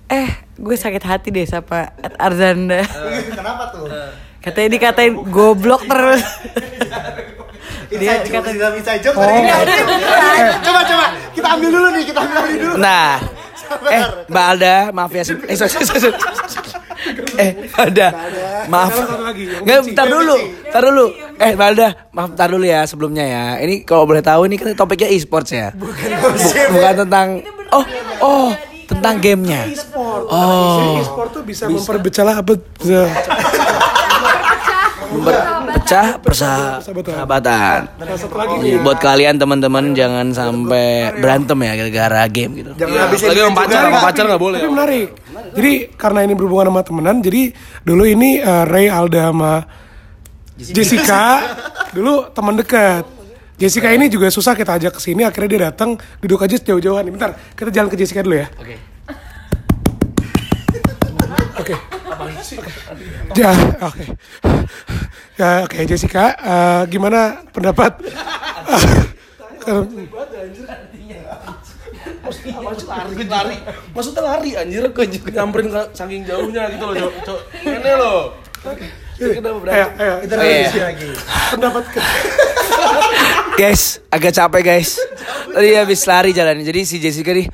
Eh, 0.06 0.45
gue 0.56 0.76
sakit 0.76 1.04
hati 1.04 1.30
deh 1.36 1.44
sapa 1.44 1.92
Ed 2.00 2.16
Arzanda. 2.16 2.82
Kenapa 3.36 3.76
tuh? 3.76 3.92
Katanya 4.40 4.70
dikatain 4.72 5.14
goblok 5.28 5.84
terus. 5.90 6.24
dia 7.92 8.22
dikatain 8.24 8.56
Tidak 8.56 8.72
bisa 8.78 8.92
jawab 9.02 9.26
ini. 9.26 9.52
Coba 10.64 10.80
coba 10.86 11.06
kita 11.36 11.48
ambil 11.60 11.70
dulu 11.74 11.88
nih, 11.92 12.04
kita 12.08 12.20
ambil 12.24 12.40
dulu. 12.56 12.76
Nah, 12.80 13.12
eh 13.92 14.04
Mbak 14.32 14.46
Alda, 14.56 14.76
maaf 14.96 15.12
ya. 15.12 15.24
Eh, 15.26 15.56
sorry, 15.58 15.72
sorry, 15.84 16.00
sorry. 16.00 16.16
Eh, 17.38 17.52
Alda, 17.76 18.08
maaf. 18.72 18.94
Nggak, 19.66 19.80
bentar 19.92 20.08
dulu, 20.08 20.36
bentar 20.40 20.82
dulu. 20.88 21.06
Eh, 21.42 21.52
Mbak 21.58 21.68
Alda, 21.74 21.88
maaf, 22.16 22.28
bentar 22.32 22.48
dulu 22.48 22.66
ya 22.66 22.82
sebelumnya 22.88 23.26
ya. 23.28 23.44
Ini 23.60 23.84
kalau 23.84 24.08
boleh 24.08 24.24
tahu 24.24 24.48
ini 24.48 24.56
kan 24.56 24.72
topiknya 24.78 25.12
e-sports 25.12 25.52
ya. 25.52 25.74
Bukan, 25.76 26.10
bukan 26.72 26.94
tentang. 27.06 27.28
Oh, 27.74 27.86
oh, 28.22 28.50
tentang 28.86 29.16
gamenya. 29.20 29.70
Oh, 30.30 31.02
E-sport 31.02 31.30
tuh 31.34 31.44
bisa 31.46 31.70
memperbecalah 31.70 32.38
betul. 32.46 33.10
pecah 35.86 36.18
persahabatan. 36.18 37.80
Nah, 38.02 38.06
buat 38.82 38.98
kalian 38.98 39.38
teman-teman 39.38 39.94
jangan 39.94 40.34
sampai 40.34 41.14
berantem 41.22 41.58
ya 41.62 41.74
gara-gara 41.78 42.24
game 42.26 42.52
gitu. 42.66 42.72
Jangan 42.74 42.98
habisin 43.06 43.28
lagi 43.30 43.42
sama 43.46 43.56
pacar, 43.56 43.82
sama 43.86 44.00
pacar 44.02 44.24
nggak 44.26 44.42
boleh. 44.42 44.60
Tapi 44.60 44.72
menarik. 44.74 45.08
Jadi 45.56 45.74
karena 45.94 46.20
ini 46.26 46.34
berhubungan 46.34 46.68
sama 46.74 46.82
temenan, 46.82 47.16
jadi 47.22 47.54
dulu 47.86 48.04
ini 48.04 48.42
eh, 48.42 48.64
Ray 48.66 48.88
Alda 48.90 49.30
sama 49.30 49.54
Jessica 50.58 51.24
dulu 51.96 52.34
teman 52.34 52.58
dekat. 52.58 53.15
Jessica 53.56 53.88
ini 53.88 54.12
juga 54.12 54.28
susah 54.28 54.52
kita 54.52 54.76
ajak 54.76 55.00
ke 55.00 55.02
sini, 55.02 55.24
akhirnya 55.24 55.48
dia 55.48 55.62
datang, 55.72 55.96
duduk 56.20 56.44
aja 56.44 56.60
jauh-jauhan. 56.60 57.08
Bentar, 57.08 57.40
kita 57.56 57.72
jalan 57.72 57.88
ke 57.88 57.96
Jessica 57.96 58.20
dulu 58.20 58.36
ya. 58.36 58.48
Oke. 58.60 58.76
Oke. 61.56 61.76
Ya, 63.40 63.52
oke. 63.80 64.04
Ya, 65.40 65.50
oke 65.64 65.78
Jessica, 65.88 66.36
eh, 66.36 66.82
gimana 66.92 67.48
pendapat? 67.56 67.96
lari 72.86 73.24
lari 73.26 73.58
maksudnya 73.94 74.22
lari 74.22 74.50
anjir 74.58 74.86
juga 74.90 75.30
nyamperin 75.30 75.68
ke 75.70 75.82
saking 75.94 76.22
jauhnya 76.26 76.70
gitu 76.74 76.86
loh 76.86 76.94
cok 76.98 77.14
cok 77.26 77.40
ini 77.66 77.92
loh 77.98 78.22
Ayo, 79.16 79.88
ayo, 79.96 80.14
kita 80.28 80.36
lagi. 80.36 81.08
Pendapat 81.56 81.84
ke 81.88 82.00
guys 83.56 84.04
agak 84.12 84.36
capek 84.36 84.62
guys. 84.62 85.00
Tadi 85.50 85.80
habis 85.80 86.04
lari 86.04 86.32
jalan. 86.36 86.60
Jadi 86.62 86.82
si 86.84 87.00
Jessica 87.00 87.32
nih 87.32 87.48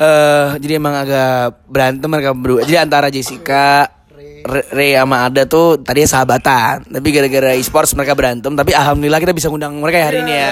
eh 0.00 0.48
jadi 0.62 0.78
emang 0.78 0.94
agak 0.94 1.66
berantem 1.66 2.08
mereka 2.08 2.30
berdua. 2.32 2.62
Jadi 2.64 2.78
antara 2.78 3.10
Jessica 3.10 3.90
Re- 4.40 4.68
Ray 4.72 4.96
sama 4.96 5.26
Ada 5.28 5.44
tuh 5.44 5.82
tadinya 5.82 6.08
sahabatan. 6.08 6.86
Tapi 6.88 7.08
gara-gara 7.10 7.52
e-sports 7.58 7.92
mereka 7.98 8.14
berantem. 8.14 8.54
Tapi 8.54 8.72
alhamdulillah 8.72 9.20
kita 9.20 9.34
bisa 9.34 9.50
ngundang 9.50 9.76
mereka 9.76 9.98
ya 10.00 10.06
hari 10.06 10.18
ini 10.24 10.32
ya. 10.32 10.50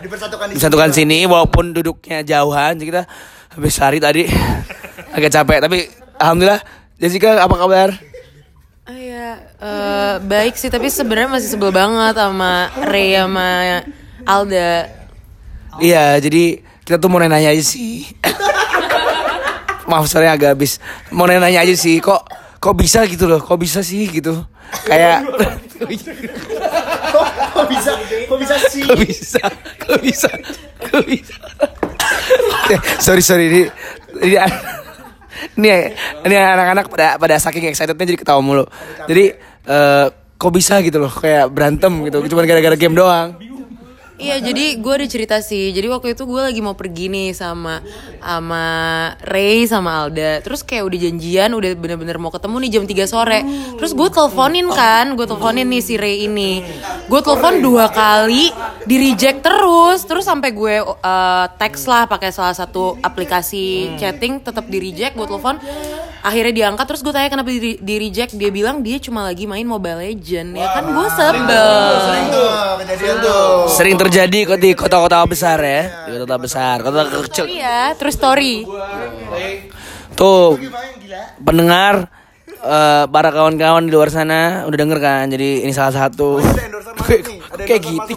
Dipersatukan 0.00 0.46
di 0.48 0.54
disatukan 0.56 0.90
sini 0.94 1.26
walaupun 1.26 1.74
duduknya 1.74 2.22
jauhan. 2.22 2.78
Jadi 2.78 2.86
kita 2.86 3.02
habis 3.52 3.74
lari 3.82 3.98
tadi 3.98 4.22
agak 5.12 5.30
capek. 5.34 5.58
Tapi 5.66 5.78
alhamdulillah 6.16 6.60
Jessica 6.96 7.42
apa 7.42 7.54
kabar? 7.58 7.90
Eh, 9.56 10.14
baik 10.22 10.54
sih. 10.54 10.68
Tapi 10.68 10.92
sebenarnya 10.92 11.40
masih 11.40 11.48
sebel 11.56 11.72
banget 11.72 12.14
sama 12.16 12.70
Ray 12.86 13.16
sama 13.16 13.48
Alda. 14.26 14.90
Iya, 15.78 16.18
jadi 16.18 16.58
kita 16.82 16.98
tuh 16.98 17.06
mau 17.06 17.22
nanya 17.22 17.38
aja 17.38 17.62
sih. 17.62 18.10
Maaf 19.90 20.10
sorry 20.10 20.26
agak 20.26 20.58
habis. 20.58 20.82
Mau 21.14 21.30
nanya 21.30 21.62
aja 21.62 21.74
sih, 21.78 22.02
kok 22.02 22.26
kok 22.58 22.74
bisa 22.74 23.06
gitu 23.06 23.30
loh? 23.30 23.38
Kok 23.38 23.54
bisa 23.54 23.86
sih 23.86 24.10
gitu? 24.10 24.42
Kayak 24.82 25.22
Kok 27.54 27.66
bisa? 27.70 27.90
Kok 28.26 28.38
bisa 28.42 28.54
sih? 28.66 28.82
kok 28.82 28.98
bisa? 28.98 29.42
Kok 29.78 29.98
bisa? 30.02 30.30
Kok 30.90 31.02
bisa? 31.06 31.36
Oke, 32.66 32.76
sorry 32.98 33.22
sorry 33.22 33.44
ini 33.46 33.62
ini 34.26 34.36
ini, 35.54 35.68
ini 36.26 36.34
anak-anak 36.34 36.90
pada 36.90 37.14
pada 37.14 37.36
saking 37.38 37.70
excitednya 37.70 38.02
jadi 38.10 38.18
ketawa 38.18 38.42
mulu. 38.42 38.66
Jadi 39.06 39.38
eh, 39.70 40.06
kok 40.34 40.50
bisa 40.50 40.82
gitu 40.82 40.98
loh? 40.98 41.12
Kayak 41.14 41.46
berantem 41.54 41.92
gitu, 42.10 42.26
cuma 42.26 42.42
gara-gara 42.42 42.74
game 42.74 42.96
doang. 42.98 43.38
Iya 44.16 44.40
jadi 44.40 44.80
gue 44.80 44.92
ada 44.96 45.06
cerita 45.06 45.36
sih. 45.44 45.76
Jadi 45.76 45.92
waktu 45.92 46.16
itu 46.16 46.24
gue 46.24 46.40
lagi 46.40 46.60
mau 46.64 46.72
pergi 46.72 47.12
nih 47.12 47.36
sama 47.36 47.84
sama 48.24 48.64
Ray 49.20 49.68
sama 49.68 50.04
Alda. 50.04 50.40
Terus 50.40 50.64
kayak 50.64 50.88
udah 50.88 50.98
janjian 51.04 51.50
udah 51.52 51.70
bener-bener 51.76 52.16
mau 52.16 52.32
ketemu 52.32 52.56
nih 52.64 52.70
jam 52.72 52.84
3 52.88 53.04
sore. 53.04 53.40
Terus 53.76 53.92
gue 53.92 54.08
teleponin 54.08 54.66
kan 54.72 55.12
Gue 55.20 55.28
teleponin 55.28 55.68
nih 55.68 55.82
si 55.84 56.00
Ray 56.00 56.24
ini. 56.24 56.64
Gue 57.12 57.20
telepon 57.20 57.60
dua 57.60 57.92
kali 57.92 58.48
di 58.88 58.96
reject 58.96 59.44
terus. 59.44 60.08
Terus 60.08 60.24
sampai 60.24 60.50
gue 60.56 60.80
uh, 60.80 61.46
teks 61.60 61.84
lah 61.84 62.08
pakai 62.08 62.32
salah 62.32 62.56
satu 62.56 62.96
aplikasi 63.04 64.00
chatting 64.00 64.40
tetap 64.40 64.64
di 64.64 64.80
reject 64.80 65.12
Gue 65.12 65.28
telepon 65.28 65.60
akhirnya 66.26 66.52
diangkat 66.52 66.84
terus 66.90 67.00
gue 67.06 67.14
tanya 67.14 67.30
kenapa 67.30 67.54
di, 67.54 67.78
di 67.78 67.94
reject 68.02 68.34
Dia 68.34 68.50
bilang 68.50 68.82
dia 68.82 68.98
cuma 68.98 69.22
lagi 69.22 69.46
main 69.46 69.62
Mobile 69.62 70.02
Legend 70.02 70.58
Ya 70.58 70.66
kan 70.74 70.82
gue 70.90 71.08
sebel 71.14 71.70
Tuh, 72.34 72.50
kejadian 72.82 73.16
tuh. 73.22 73.46
Sering 73.70 73.94
terjadi 73.94 74.38
kok 74.42 74.58
di 74.58 74.70
kota-kota 74.74 75.22
besar 75.22 75.58
ya, 75.62 76.10
di 76.10 76.18
kota 76.18 76.36
besar, 76.36 76.82
kota 76.82 77.06
kecil. 77.30 77.46
Iya, 77.46 77.94
terus 77.94 78.18
story. 78.18 78.66
Tuh, 80.16 80.58
pendengar 81.42 82.08
eh, 82.62 83.04
para 83.06 83.28
kawan-kawan 83.30 83.84
di 83.86 83.92
luar 83.92 84.08
sana 84.08 84.64
udah 84.66 84.78
denger 84.78 84.98
kan? 84.98 85.24
Jadi 85.30 85.62
ini 85.62 85.72
salah 85.76 85.92
satu. 85.94 86.40
Kayak 87.56 87.82
gitu. 87.84 88.14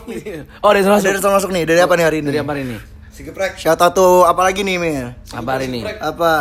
Oh, 0.63 0.73
ada 0.73 0.81
Ada 0.81 0.89
masuk. 0.97 1.07
yang 1.11 1.35
masuk 1.37 1.49
nih. 1.53 1.63
Dari 1.67 1.79
apa 1.83 1.93
nih 1.95 2.05
hari 2.07 2.17
ini? 2.23 2.27
Dari 2.33 2.39
apa 2.41 2.51
hari 2.55 2.61
ini? 2.65 2.77
Si 3.11 3.21
Geprek. 3.27 3.59
Shout 3.59 3.79
out 3.83 3.93
tuh 3.93 4.23
apa 4.23 4.41
lagi 4.47 4.63
nih, 4.63 4.75
Mir? 4.79 5.05
Apa 5.35 5.59
hari 5.59 5.67
ini? 5.67 5.83
Apa? 5.99 6.33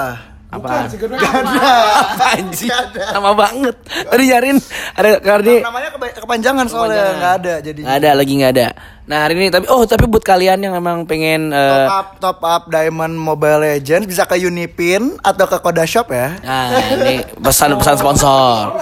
Apa? 0.49 0.89
Apa 0.89 2.27
anjing? 2.41 2.73
Lama 2.97 3.33
banget. 3.37 3.77
Tadi 3.85 4.23
nyariin 4.33 4.59
ada 4.97 5.21
karena 5.21 5.55
Namanya 5.61 5.89
kepanjangan 6.17 6.67
soalnya 6.73 7.05
nggak 7.21 7.35
ada 7.45 7.55
jadi. 7.61 7.81
nggak 7.85 7.97
ada 8.01 8.11
lagi 8.17 8.33
nggak 8.33 8.53
ada. 8.57 8.69
Nah 9.09 9.25
hari 9.25 9.41
ini 9.41 9.49
tapi 9.49 9.65
oh 9.73 9.89
tapi 9.89 10.05
buat 10.05 10.21
kalian 10.21 10.69
yang 10.69 10.77
emang 10.77 11.09
pengen 11.09 11.49
eh, 11.49 11.89
Top 11.89 11.89
up, 11.89 12.09
top 12.21 12.41
up 12.45 12.63
Diamond 12.69 13.17
Mobile 13.17 13.65
Legends 13.65 14.05
bisa 14.05 14.29
ke 14.29 14.37
Unipin 14.37 15.17
atau 15.25 15.49
ke 15.49 15.57
Koda 15.65 15.89
Shop 15.89 16.13
ya. 16.13 16.37
Nah, 16.45 16.69
ini 16.93 17.25
pesan-pesan 17.41 17.97
sponsor. 17.97 18.77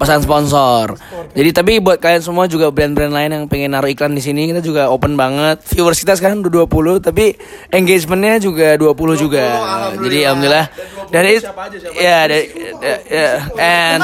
Pesan 0.00 0.24
sponsor. 0.24 0.96
Jadi 1.36 1.50
tapi 1.52 1.84
buat 1.84 2.00
kalian 2.00 2.24
semua 2.24 2.48
juga 2.48 2.72
brand-brand 2.72 3.12
lain 3.12 3.30
yang 3.36 3.44
pengen 3.44 3.76
naruh 3.76 3.92
iklan 3.92 4.16
di 4.16 4.24
sini 4.24 4.48
kita 4.48 4.64
juga 4.64 4.88
open 4.88 5.20
banget. 5.20 5.60
Viewers 5.68 6.00
kita 6.00 6.16
sekarang 6.16 6.40
udah 6.40 6.64
20 6.64 7.04
tapi 7.04 7.36
engagementnya 7.68 8.40
juga 8.40 8.72
20 8.80 9.20
juga. 9.20 9.44
Jadi 10.00 10.18
alhamdulillah. 10.24 10.66
Dari 11.12 11.44
ya 11.96 12.24
dari 12.24 12.44
ya, 12.80 12.96
ya, 13.04 13.30
and 13.60 14.02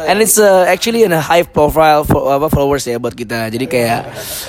And 0.00 0.18
it's 0.18 0.36
uh, 0.36 0.64
actually 0.64 1.02
in 1.02 1.12
a 1.12 1.20
high 1.20 1.42
profile 1.42 2.02
fo- 2.02 2.28
apa 2.28 2.46
followers 2.46 2.84
ya 2.84 2.96
buat 2.96 3.12
kita. 3.12 3.48
Jadi 3.48 3.66
kayak 3.66 4.00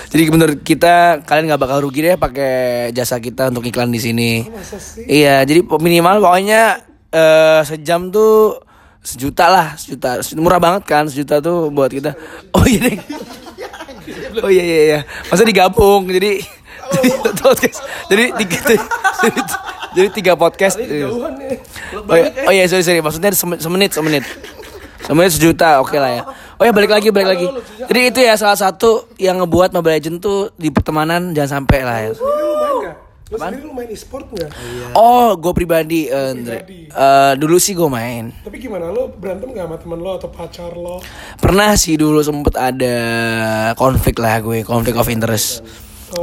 jadi 0.08 0.24
menurut 0.30 0.60
kita 0.62 1.24
kalian 1.24 1.50
nggak 1.50 1.62
bakal 1.62 1.78
rugi 1.82 2.00
deh 2.02 2.16
pakai 2.16 2.54
jasa 2.92 3.18
kita 3.18 3.50
untuk 3.50 3.66
iklan 3.66 3.90
di 3.90 4.00
sini. 4.00 4.32
Iya, 5.04 5.44
jadi 5.44 5.60
minimal 5.66 6.22
pokoknya 6.22 6.62
eh, 7.10 7.62
sejam 7.64 8.08
tuh 8.08 8.62
sejuta 9.02 9.50
lah, 9.50 9.68
sejuta. 9.76 10.22
Murah 10.38 10.62
banget 10.62 10.84
kan 10.86 11.10
sejuta 11.10 11.42
tuh 11.42 11.68
buat 11.68 11.90
kita. 11.90 12.14
Oh 12.54 12.64
iya 12.64 12.80
deh. 12.86 12.98
Oh 14.32 14.48
iya 14.48 14.64
iya 14.64 14.80
iya. 14.82 15.00
Masa 15.28 15.44
digabung 15.44 16.08
jadi 16.08 16.40
jadi 16.96 17.10
podcast. 17.38 17.80
Jadi 18.10 18.24
tiga 18.40 18.58
jadi, 18.64 18.78
jadi 19.94 20.08
tiga 20.10 20.34
podcast. 20.36 20.76
Oh 20.76 22.16
iya, 22.16 22.28
oh 22.48 22.52
iya 22.52 22.64
sorry 22.66 22.82
sorry 22.82 23.00
maksudnya 23.00 23.32
sem- 23.32 23.60
semenit 23.60 23.92
semenit. 23.92 24.24
Semenit 25.12 25.36
sejuta 25.36 25.84
oke 25.84 26.00
lah 26.00 26.08
ya. 26.08 26.24
Oh 26.56 26.64
ya 26.64 26.72
balik 26.72 26.88
lagi 26.88 27.12
balik 27.12 27.36
lagi. 27.36 27.44
Jadi 27.84 28.00
itu 28.16 28.20
ya 28.24 28.40
salah 28.40 28.56
satu 28.56 29.12
yang 29.20 29.44
ngebuat 29.44 29.76
Mobile 29.76 30.00
Legend 30.00 30.24
tuh 30.24 30.56
di 30.56 30.72
pertemanan 30.72 31.36
jangan 31.36 31.60
sampai 31.60 31.80
lah 31.84 31.98
ya. 32.00 32.12
Lu 32.16 32.24
main 32.24 32.76
gak? 32.88 32.96
Lu 33.28 33.36
sendiri 33.36 33.64
lu 33.68 33.76
main 33.76 33.90
e-sport 33.92 34.32
gak? 34.32 34.56
Oh 34.96 35.36
gue 35.36 35.52
pribadi 35.52 36.08
eh, 36.08 36.32
Andre. 36.32 36.64
Eh, 36.64 37.34
dulu 37.36 37.60
sih 37.60 37.76
gue 37.76 37.92
main. 37.92 38.32
Tapi 38.40 38.56
gimana 38.56 38.88
lu 38.88 39.12
berantem 39.12 39.52
gak 39.52 39.68
sama 39.68 39.76
temen 39.84 40.00
lo 40.00 40.16
atau 40.16 40.32
pacar 40.32 40.72
lo? 40.80 41.04
Pernah 41.44 41.76
sih 41.76 42.00
dulu 42.00 42.24
sempet 42.24 42.56
ada 42.56 42.96
konflik 43.76 44.16
lah 44.16 44.40
gue 44.40 44.64
konflik 44.64 44.96
of 44.96 45.12
interest. 45.12 45.60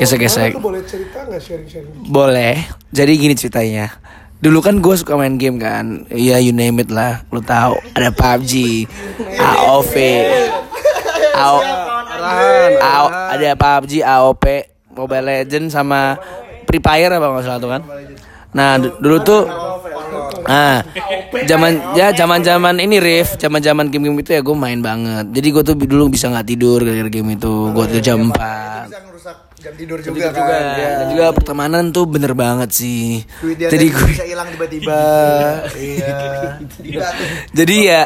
Gesek-gesek. 0.01 0.57
Lu 0.57 0.64
boleh 0.64 0.81
cerita 0.88 1.29
gak 1.29 1.44
sharing-sharing? 1.44 2.09
Boleh. 2.09 2.64
Jadi 2.88 3.12
gini 3.20 3.37
ceritanya. 3.37 3.92
Dulu 4.38 4.59
kan 4.62 4.79
gue 4.79 4.94
suka 4.94 5.18
main 5.18 5.35
game 5.35 5.59
kan. 5.59 6.07
Ya 6.09 6.38
you 6.38 6.55
name 6.55 6.79
it 6.79 6.88
lah. 6.88 7.27
Lu 7.29 7.42
tahu 7.42 7.74
ada 7.92 8.14
PUBG, 8.14 8.87
AOV, 9.35 9.94
AO, 11.35 11.59
AO, 12.79 13.07
ada 13.35 13.51
PUBG, 13.55 13.92
AOP, 14.01 14.44
Mobile 14.94 15.27
Legend 15.27 15.66
sama 15.68 16.14
Free 16.64 16.79
Fire 16.79 17.11
apa 17.11 17.27
nggak 17.29 17.44
salah 17.44 17.59
tuh 17.59 17.70
kan. 17.70 17.83
Nah 18.51 18.79
du- 18.79 18.94
dulu 18.98 19.18
tuh 19.20 19.42
Nah, 20.48 20.81
zaman 21.44 21.92
ya 21.92 22.09
zaman 22.11 22.40
zaman 22.40 22.81
ini 22.81 22.96
Rif, 22.96 23.37
zaman 23.37 23.61
zaman 23.61 23.92
game-game 23.92 24.24
itu 24.24 24.33
ya 24.33 24.40
gue 24.40 24.57
main 24.57 24.81
banget. 24.81 25.29
Jadi 25.29 25.48
gue 25.53 25.61
tuh 25.62 25.74
dulu 25.77 26.09
bisa 26.09 26.33
nggak 26.33 26.46
tidur 26.48 26.81
gara-gara 26.81 27.12
game 27.12 27.37
itu. 27.37 27.53
Gue 27.68 27.85
tuh 27.85 28.01
jam 28.01 28.33
4 28.33 29.08
Jam 29.59 29.75
tidur 29.75 29.99
juga 29.99 30.31
kan. 30.31 30.38
juga 30.38 30.55
Ya. 30.79 30.90
dan 31.03 31.07
juga 31.11 31.27
pertemanan 31.35 31.90
tuh 31.90 32.07
bener 32.07 32.31
banget 32.31 32.71
sih 32.71 33.27
Duit 33.42 33.59
jadi 33.59 33.75
tadi 33.75 33.87
gue 33.90 34.07
bisa 34.07 34.23
hilang 34.23 34.49
tiba-tiba. 34.55 35.01
iya. 35.83 36.18
jadi 37.51 37.77
ya 37.83 38.01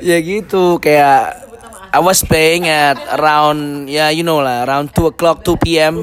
ya 0.00 0.16
gitu 0.18 0.80
kayak 0.80 1.44
I 1.92 2.00
was 2.00 2.24
playing 2.24 2.66
at 2.66 2.96
around 3.14 3.86
ya 3.86 4.08
you 4.10 4.24
know 4.24 4.40
lah 4.40 4.64
around 4.64 4.90
2 4.90 5.12
o'clock 5.12 5.44
2 5.44 5.60
p.m. 5.60 5.94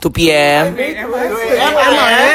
2 0.00 0.10
p.m. 0.10 0.64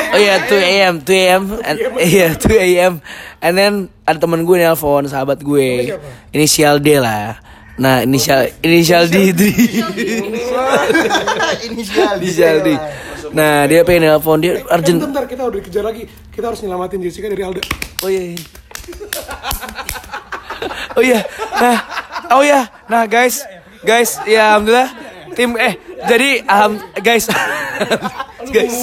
Oh 0.09 0.19
iya 0.21 0.35
2 0.47 0.53
a.m. 0.55 0.93
2 1.01 1.11
a.m. 1.11 1.43
and 1.59 1.77
iya 2.01 2.27
2 2.33 2.55
a.m. 2.57 2.93
and 3.37 3.53
then 3.53 3.73
ada 4.01 4.17
temen 4.17 4.47
gue 4.47 4.55
nelpon 4.55 5.05
sahabat 5.05 5.43
gue 5.43 5.91
inisial 6.31 6.79
D 6.79 6.97
lah 6.97 7.35
nah 7.75 8.01
inisial 8.01 8.47
inisial 8.63 9.03
D 9.05 9.31
D 9.39 9.41
Inisial. 11.67 12.15
inisial 12.19 12.55
D 12.63 12.69
nah 13.35 13.67
dia 13.67 13.83
pengen 13.83 14.07
nelpon 14.07 14.39
dia 14.39 14.63
Eh, 14.63 14.63
urgent 14.71 14.99
bentar, 15.01 15.27
kita 15.27 15.43
udah 15.43 15.59
dikejar 15.59 15.83
lagi. 15.83 16.07
Kita 16.31 16.47
harus 16.47 16.63
nyelamatin 16.63 17.03
Jessica 17.03 17.27
dari 17.27 17.43
Alda. 17.43 17.59
Oh 17.99 18.07
iya. 18.07 18.31
iya. 18.31 18.39
oh 20.95 21.03
iya. 21.03 21.19
Nah, 21.51 21.77
oh 22.31 22.41
iya. 22.45 22.61
Nah, 22.87 23.03
guys. 23.05 23.43
Guys, 23.83 24.17
ya 24.23 24.55
alhamdulillah 24.55 24.89
tim 25.35 25.51
eh 25.59 25.75
jadi 26.07 26.47
alham 26.47 26.79
guys. 27.03 27.27
guys. 28.55 28.75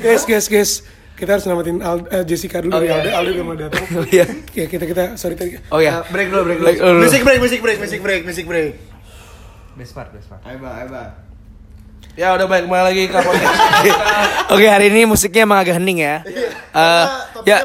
Guys, 0.00 0.22
guys, 0.24 0.46
guys. 0.48 0.70
Kita 1.18 1.34
harus 1.34 1.44
nyelamatin 1.50 1.82
Al- 1.82 2.06
eh, 2.14 2.22
Jessica 2.22 2.62
dulu 2.62 2.78
dari 2.78 2.94
Alda. 2.94 3.10
Alda 3.10 3.30
udah 3.34 3.44
mau 3.44 3.56
datang. 3.58 3.84
Oh 3.98 4.06
iya. 4.06 4.24
Ya, 4.54 4.64
kita 4.70 4.86
kita 4.86 5.18
sorry 5.18 5.34
tadi. 5.34 5.58
Oh 5.74 5.82
iya. 5.82 6.06
Break 6.06 6.30
dulu, 6.30 6.46
break 6.46 6.58
dulu. 6.62 6.66
Break 6.70 6.78
dulu. 6.78 6.98
Musik 7.02 7.22
break, 7.26 7.40
musik 7.42 7.60
break, 7.60 7.78
musik 7.82 8.00
break, 8.00 8.22
musik 8.22 8.46
break. 8.46 8.72
Best 9.74 9.94
best 9.94 10.30
Ayo, 10.46 10.58
Bang, 10.62 10.74
ayo, 10.78 10.86
Bang. 10.90 11.10
Ya 12.18 12.34
udah 12.34 12.50
baik 12.50 12.66
kembali 12.66 12.82
lagi 12.82 13.02
ke 13.06 13.14
podcast. 13.14 13.58
Oke, 14.54 14.66
hari 14.66 14.90
ini 14.90 15.06
musiknya 15.06 15.46
emang 15.46 15.62
agak 15.62 15.78
hening 15.78 16.02
ya. 16.02 16.26
Eh, 16.78 17.04
topiknya 17.34 17.58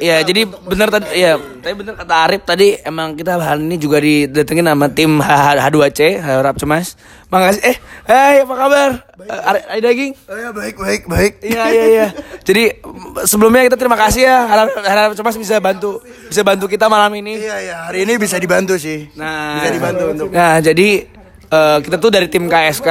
ya 0.00 0.16
jadi 0.24 0.40
bener 0.48 0.88
tadi 0.88 1.06
ya, 1.12 1.36
tapi 1.36 1.74
bener 1.76 1.94
kata 1.94 2.14
Arif 2.24 2.42
tadi 2.42 2.80
emang 2.80 3.12
kita 3.12 3.36
hari 3.36 3.60
ini 3.60 3.76
juga 3.76 4.00
didatengin 4.00 4.64
sama 4.64 4.88
tim 4.88 5.20
H- 5.20 5.60
H2C, 5.60 6.00
harap 6.16 6.56
cemas. 6.56 6.96
Makasih 7.28 7.60
eh, 7.66 7.76
hai 8.06 8.40
apa 8.40 8.54
kabar? 8.54 8.90
Eh, 9.20 9.68
Ari 9.68 9.80
daging? 9.82 10.12
Oh 10.30 10.38
ya, 10.38 10.48
baik, 10.48 10.76
baik, 10.78 11.02
baik. 11.04 11.32
Iya 11.42 11.64
iya 11.68 11.84
iya. 11.84 12.06
Jadi 12.40 12.78
sebelumnya 13.26 13.66
kita 13.66 13.76
terima 13.76 13.98
kasih 13.98 14.22
ya 14.22 14.38
harap 14.46 14.68
harap 14.80 15.10
cemas 15.12 15.36
bisa 15.36 15.58
bantu 15.58 15.98
bisa 16.30 16.40
bantu 16.40 16.64
kita 16.64 16.86
malam 16.86 17.10
ini. 17.18 17.36
Iya, 17.36 17.56
ya, 17.60 17.76
hari 17.90 18.06
ini 18.06 18.16
bisa 18.16 18.38
dibantu 18.38 18.78
sih. 18.78 19.10
Nah, 19.18 19.60
Bisa 19.60 19.68
dibantu 19.72 20.04
untuk 20.08 20.26
Nah, 20.30 20.62
jadi 20.62 21.10
eh, 21.46 21.78
kita 21.80 21.96
tuh 21.96 22.08
dari 22.08 22.26
tim 22.26 22.46
KSK 22.46 22.88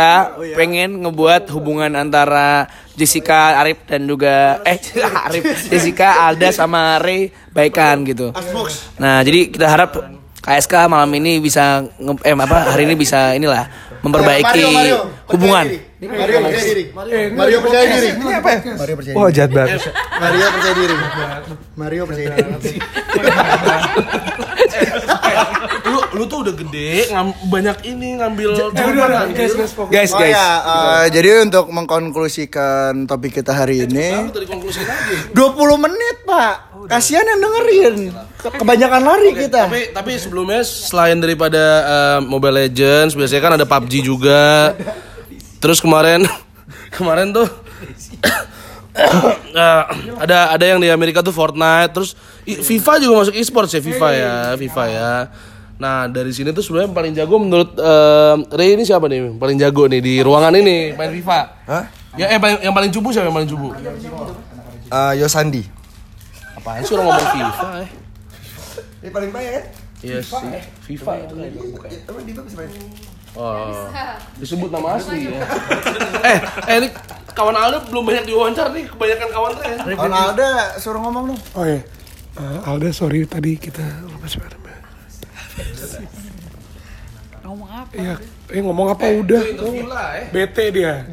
pengen 0.54 1.02
ngebuat 1.02 1.50
hubungan 1.50 1.94
antara 1.94 2.66
Jessica, 2.94 3.58
Arif 3.58 3.82
dan 3.86 4.06
juga 4.06 4.62
eh 4.62 4.78
Arif, 5.26 5.44
Jessica, 5.68 6.26
Alda 6.26 6.50
sama 6.50 6.98
Ray 6.98 7.34
baikan 7.50 8.06
gitu. 8.06 8.30
Nah, 8.98 9.22
jadi 9.22 9.50
kita 9.50 9.66
harap 9.66 9.98
KSK 10.40 10.74
malam 10.86 11.08
ini 11.16 11.40
bisa 11.40 11.82
nge- 11.96 12.22
eh 12.22 12.36
apa 12.36 12.76
hari 12.76 12.84
ini 12.84 12.94
bisa 12.94 13.32
inilah 13.32 13.64
memperbaiki 14.04 14.44
Mario, 14.44 14.70
Mario, 14.76 14.98
hubungan. 15.32 15.66
percaya 15.72 15.80
diri. 15.80 16.04
Mario 16.04 16.38
percaya 16.44 16.64
diri. 16.68 16.84
Mario 17.32 17.58
percaya 17.64 17.86
diri. 17.88 18.10
Ini 18.12 18.34
apa? 18.36 18.52
Mario 18.76 18.96
percaya 19.00 19.16
diri. 19.16 19.32
jahat 19.32 19.52
banget. 19.56 19.80
Mario 20.20 20.46
percaya 20.52 20.76
diri. 20.76 20.96
Mario 21.80 22.02
percaya 22.04 22.30
diri. 22.60 22.80
lu 26.14 26.24
tuh 26.24 26.42
udah 26.42 26.54
gede 26.56 27.10
ngam- 27.10 27.34
banyak 27.48 27.78
ini 27.86 28.16
ngambil 28.16 28.50
Eh, 28.52 28.70
udah, 28.70 28.86
udah, 28.86 29.24
guys, 29.28 29.52
guys. 29.52 29.74
Guys, 29.90 30.12
Oh 30.12 30.20
guys. 30.20 30.32
ya, 30.32 30.48
eh, 30.62 31.06
jadi 31.10 31.30
untuk 31.44 31.66
mengkonklusikan 31.68 33.04
topik 33.04 33.34
kita 33.34 33.52
hari 33.52 33.84
ini 33.84 34.30
konklusi 34.46 34.82
lagi 34.82 35.34
20 35.34 35.42
menit, 35.80 36.18
Pak. 36.24 36.56
Kasihan 36.84 37.24
yang 37.26 37.40
dengerin. 37.40 37.96
Ke- 38.36 38.54
Kebanyakan 38.54 39.02
lari 39.02 39.32
kita. 39.34 39.66
tapi 39.66 39.90
tapi 39.90 40.12
sebelumnya 40.16 40.62
selain 40.62 41.18
daripada 41.18 41.64
eh, 41.82 42.20
Mobile 42.22 42.62
Legends 42.62 43.14
biasanya 43.14 43.42
kan 43.42 43.54
ada 43.56 43.66
PUBG 43.66 43.94
juga 44.02 44.76
terus 45.58 45.80
kemarin 45.80 46.28
kemarin 46.94 47.32
tuh 47.32 47.48
eh, 48.94 49.84
ada 50.20 50.38
ada 50.52 50.66
yang 50.66 50.78
di 50.78 50.88
Amerika 50.88 51.20
tuh 51.20 51.32
Fortnite 51.32 51.92
terus 51.92 52.14
FIFA 52.44 52.94
juga 53.00 53.14
masuk 53.18 53.34
e-sports 53.34 53.72
ya 53.72 53.82
FIFA 53.82 54.08
ya 54.12 54.34
FIFA 54.56 54.84
ya 54.88 55.12
nah 55.84 56.08
dari 56.08 56.32
sini 56.32 56.50
tuh 56.50 56.64
sebenarnya 56.64 56.88
yang 56.88 56.96
paling 56.96 57.14
jago 57.14 57.36
menurut 57.38 57.76
eh, 57.76 58.36
Ray 58.50 58.74
ini 58.74 58.84
siapa 58.84 59.06
nih 59.06 59.36
paling 59.36 59.58
jago 59.58 59.84
nih 59.86 60.00
di 60.00 60.14
ruangan 60.18 60.56
ini 60.56 60.96
main 60.96 61.12
FIFA 61.12 61.40
Hah? 61.66 61.84
ya 62.16 62.26
eh 62.30 62.40
paling- 62.40 62.62
yang 62.62 62.72
paling 62.72 62.88
cupu 62.90 63.12
siapa 63.12 63.28
yang 63.28 63.36
paling 63.36 63.50
cupu 63.50 63.68
Eh, 64.88 65.14
Yosandi. 65.18 65.64
apaan 66.56 66.80
sih 66.80 66.94
orang 66.94 67.10
ngomong 67.10 67.28
FIFA 67.28 67.68
eh 67.78 67.90
Ini 69.02 69.10
paling 69.10 69.30
banyak 69.30 69.52
kan? 69.52 69.66
Iya 70.00 70.20
sih, 70.20 70.48
FIFA 70.86 71.12
itu 71.22 71.34
kan 71.34 71.48
bukan. 71.70 71.90
Oh, 73.34 73.90
disebut 74.38 74.70
nama 74.70 74.94
asli 74.94 75.26
ya. 75.26 75.42
eh, 76.24 76.38
eh 76.70 76.76
ini 76.78 76.88
kawan 77.30 77.52
Aldo 77.52 77.84
belum 77.90 78.04
banyak 78.06 78.24
diwawancara 78.24 78.70
nih, 78.70 78.86
kebanyakan 78.86 79.30
kawan 79.32 79.52
saya. 79.58 79.76
Kalau 79.98 80.20
ada 80.30 80.50
suruh 80.78 81.02
ngomong 81.02 81.34
dong. 81.34 81.40
Oh 81.52 81.66
iya. 81.66 81.82
Eh, 82.34 82.60
Alda 82.64 82.92
sorry 82.92 83.26
tadi 83.26 83.58
kita 83.58 83.82
lepas 84.06 84.38
bareng. 84.38 84.63
Ngomong 87.44 87.70
apa? 87.70 87.92
Iya, 87.92 88.16
eh 88.56 88.62
ngomong 88.64 88.88
apa 88.96 89.06
udah. 89.20 89.44
Bete 90.32 90.64
dia. 90.72 91.04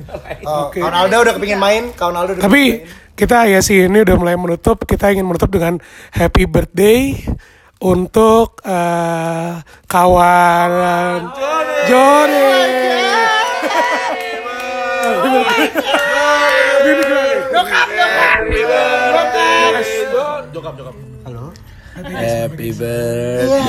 Oh, 0.47 0.71
Kawan 0.71 0.95
Alda 0.95 1.17
udah 1.27 1.33
kepingin 1.37 1.59
main, 1.59 1.83
kawan 1.93 2.15
Alda 2.15 2.39
udah 2.39 2.45
Tapi 2.47 2.87
kita 3.19 3.51
ya 3.51 3.61
sih 3.61 3.91
ini 3.91 4.01
udah 4.07 4.17
mulai 4.17 4.39
menutup. 4.39 4.87
Kita 4.87 5.11
ingin 5.11 5.27
menutup 5.27 5.51
dengan 5.51 5.83
happy 6.15 6.47
birthday 6.47 7.19
untuk 7.83 8.63
eh, 8.65 9.61
kawan 9.91 11.35
Johnny. 11.91 12.49
Happy 22.21 22.69
birthday. 22.77 23.61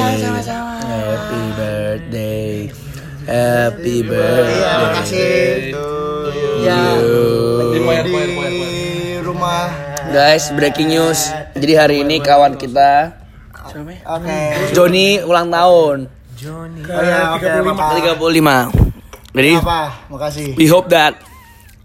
Happy 0.83 1.41
birthday. 1.55 2.51
Happy 3.23 3.97
birthday. 4.03 5.71
Ya, 6.61 6.75
You. 6.99 7.73
di 7.73 8.59
rumah. 9.23 9.71
Guys, 10.11 10.51
breaking 10.51 10.91
news. 10.91 11.31
Jadi 11.55 11.73
hari 11.79 11.95
ini 12.03 12.19
kawan 12.19 12.59
kita 12.59 13.15
Oke. 13.71 14.39
Joni 14.75 15.23
ulang 15.23 15.47
tahun 15.47 16.11
Oh 16.41 16.65
ya, 17.05 17.37
oke, 17.37 17.45
Bapak. 17.45 18.17
35. 18.17 18.73
Jadi 19.37 19.51
Apa? 19.61 19.81
Makasih. 20.09 20.57
we 20.57 20.65
hope 20.65 20.89
that 20.89 21.13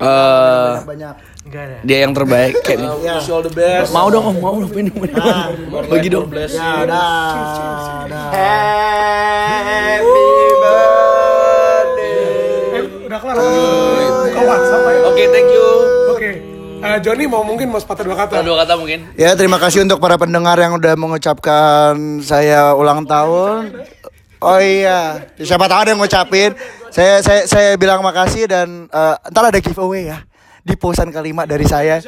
uh, 0.01 0.81
Banyak. 0.83 1.36
Dia 1.87 1.99
yang 2.03 2.11
terbaik 2.11 2.59
kayak 2.67 2.79
nih. 2.83 2.91
Ya. 3.07 3.23
Wish 3.23 3.31
you 3.31 3.35
all 3.39 3.45
the 3.47 3.55
best. 3.55 3.95
Mau 3.95 4.11
dong, 4.11 4.35
Om. 4.35 4.37
mau 4.43 4.59
dong, 4.59 4.73
minum, 4.75 4.95
minum. 4.99 5.23
Bagi 5.87 6.09
dong. 6.11 6.27
Ya, 6.35 6.83
dah. 6.83 8.03
dah. 8.11 8.27
Happy 8.35 10.27
birthday. 10.59 12.19
Eh, 12.75 12.83
udah 13.07 13.19
kelar. 13.23 13.35
Buka 13.39 14.41
WhatsApp 14.43 14.83
ya. 14.91 14.99
Oke, 15.07 15.23
thank 15.31 15.49
you. 15.55 15.69
Oke. 16.11 16.31
Eh, 16.77 16.99
Johnny 17.01 17.25
mau 17.31 17.47
mungkin 17.47 17.71
mau 17.71 17.79
sepatah 17.79 18.03
dua 18.03 18.17
kata. 18.19 18.43
Dua 18.43 18.57
kata 18.67 18.75
mungkin. 18.75 19.15
Ya, 19.15 19.39
terima 19.39 19.63
kasih 19.63 19.87
untuk 19.87 20.03
para 20.03 20.19
pendengar 20.19 20.59
yang 20.59 20.75
udah 20.75 20.99
mengucapkan 20.99 22.21
saya 22.27 22.75
ulang 22.75 23.07
tahun. 23.07 23.87
Oh 24.37 24.61
iya, 24.61 25.25
siapa 25.41 25.65
tahu 25.65 25.81
ada 25.81 25.91
yang 25.97 26.01
ngucapin. 26.03 26.53
Saya 26.93 27.25
saya 27.25 27.49
saya 27.49 27.71
bilang 27.81 28.05
makasih 28.05 28.45
dan 28.45 28.85
eh, 28.93 29.15
ntar 29.33 29.49
ada 29.49 29.59
giveaway 29.63 30.13
ya 30.13 30.21
di 30.67 30.75
posan 30.75 31.15
kelima 31.15 31.47
dari 31.47 31.63
saya. 31.63 32.03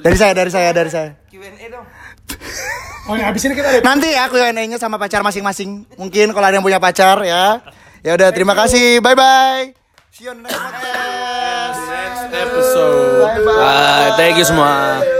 Dari 0.00 0.16
saya, 0.16 0.32
dari 0.32 0.48
saya, 0.48 0.70
dari 0.72 0.88
saya. 0.88 1.10
Oh 3.08 3.16
ya, 3.16 3.32
abis 3.32 3.48
ini 3.48 3.56
kita 3.56 3.68
ada 3.72 3.80
Nanti 3.84 4.12
ya 4.12 4.28
Q&A-nya 4.28 4.80
sama 4.80 4.96
pacar 4.96 5.20
masing-masing. 5.20 5.84
Mungkin 6.00 6.32
kalau 6.32 6.46
ada 6.48 6.56
yang 6.56 6.64
punya 6.64 6.80
pacar 6.80 7.20
ya. 7.24 7.60
Ya 8.00 8.16
udah, 8.16 8.32
terima 8.32 8.56
kasih. 8.56 9.04
Bye 9.04 9.16
bye. 9.16 9.64
See 10.12 10.24
you 10.24 10.32
next. 10.36 10.56
Episode. 12.32 13.28
Bye 13.28 13.40
bye. 13.44 13.56
Bye, 13.56 14.10
thank 14.16 14.40
you 14.40 14.44
semua. 14.48 15.17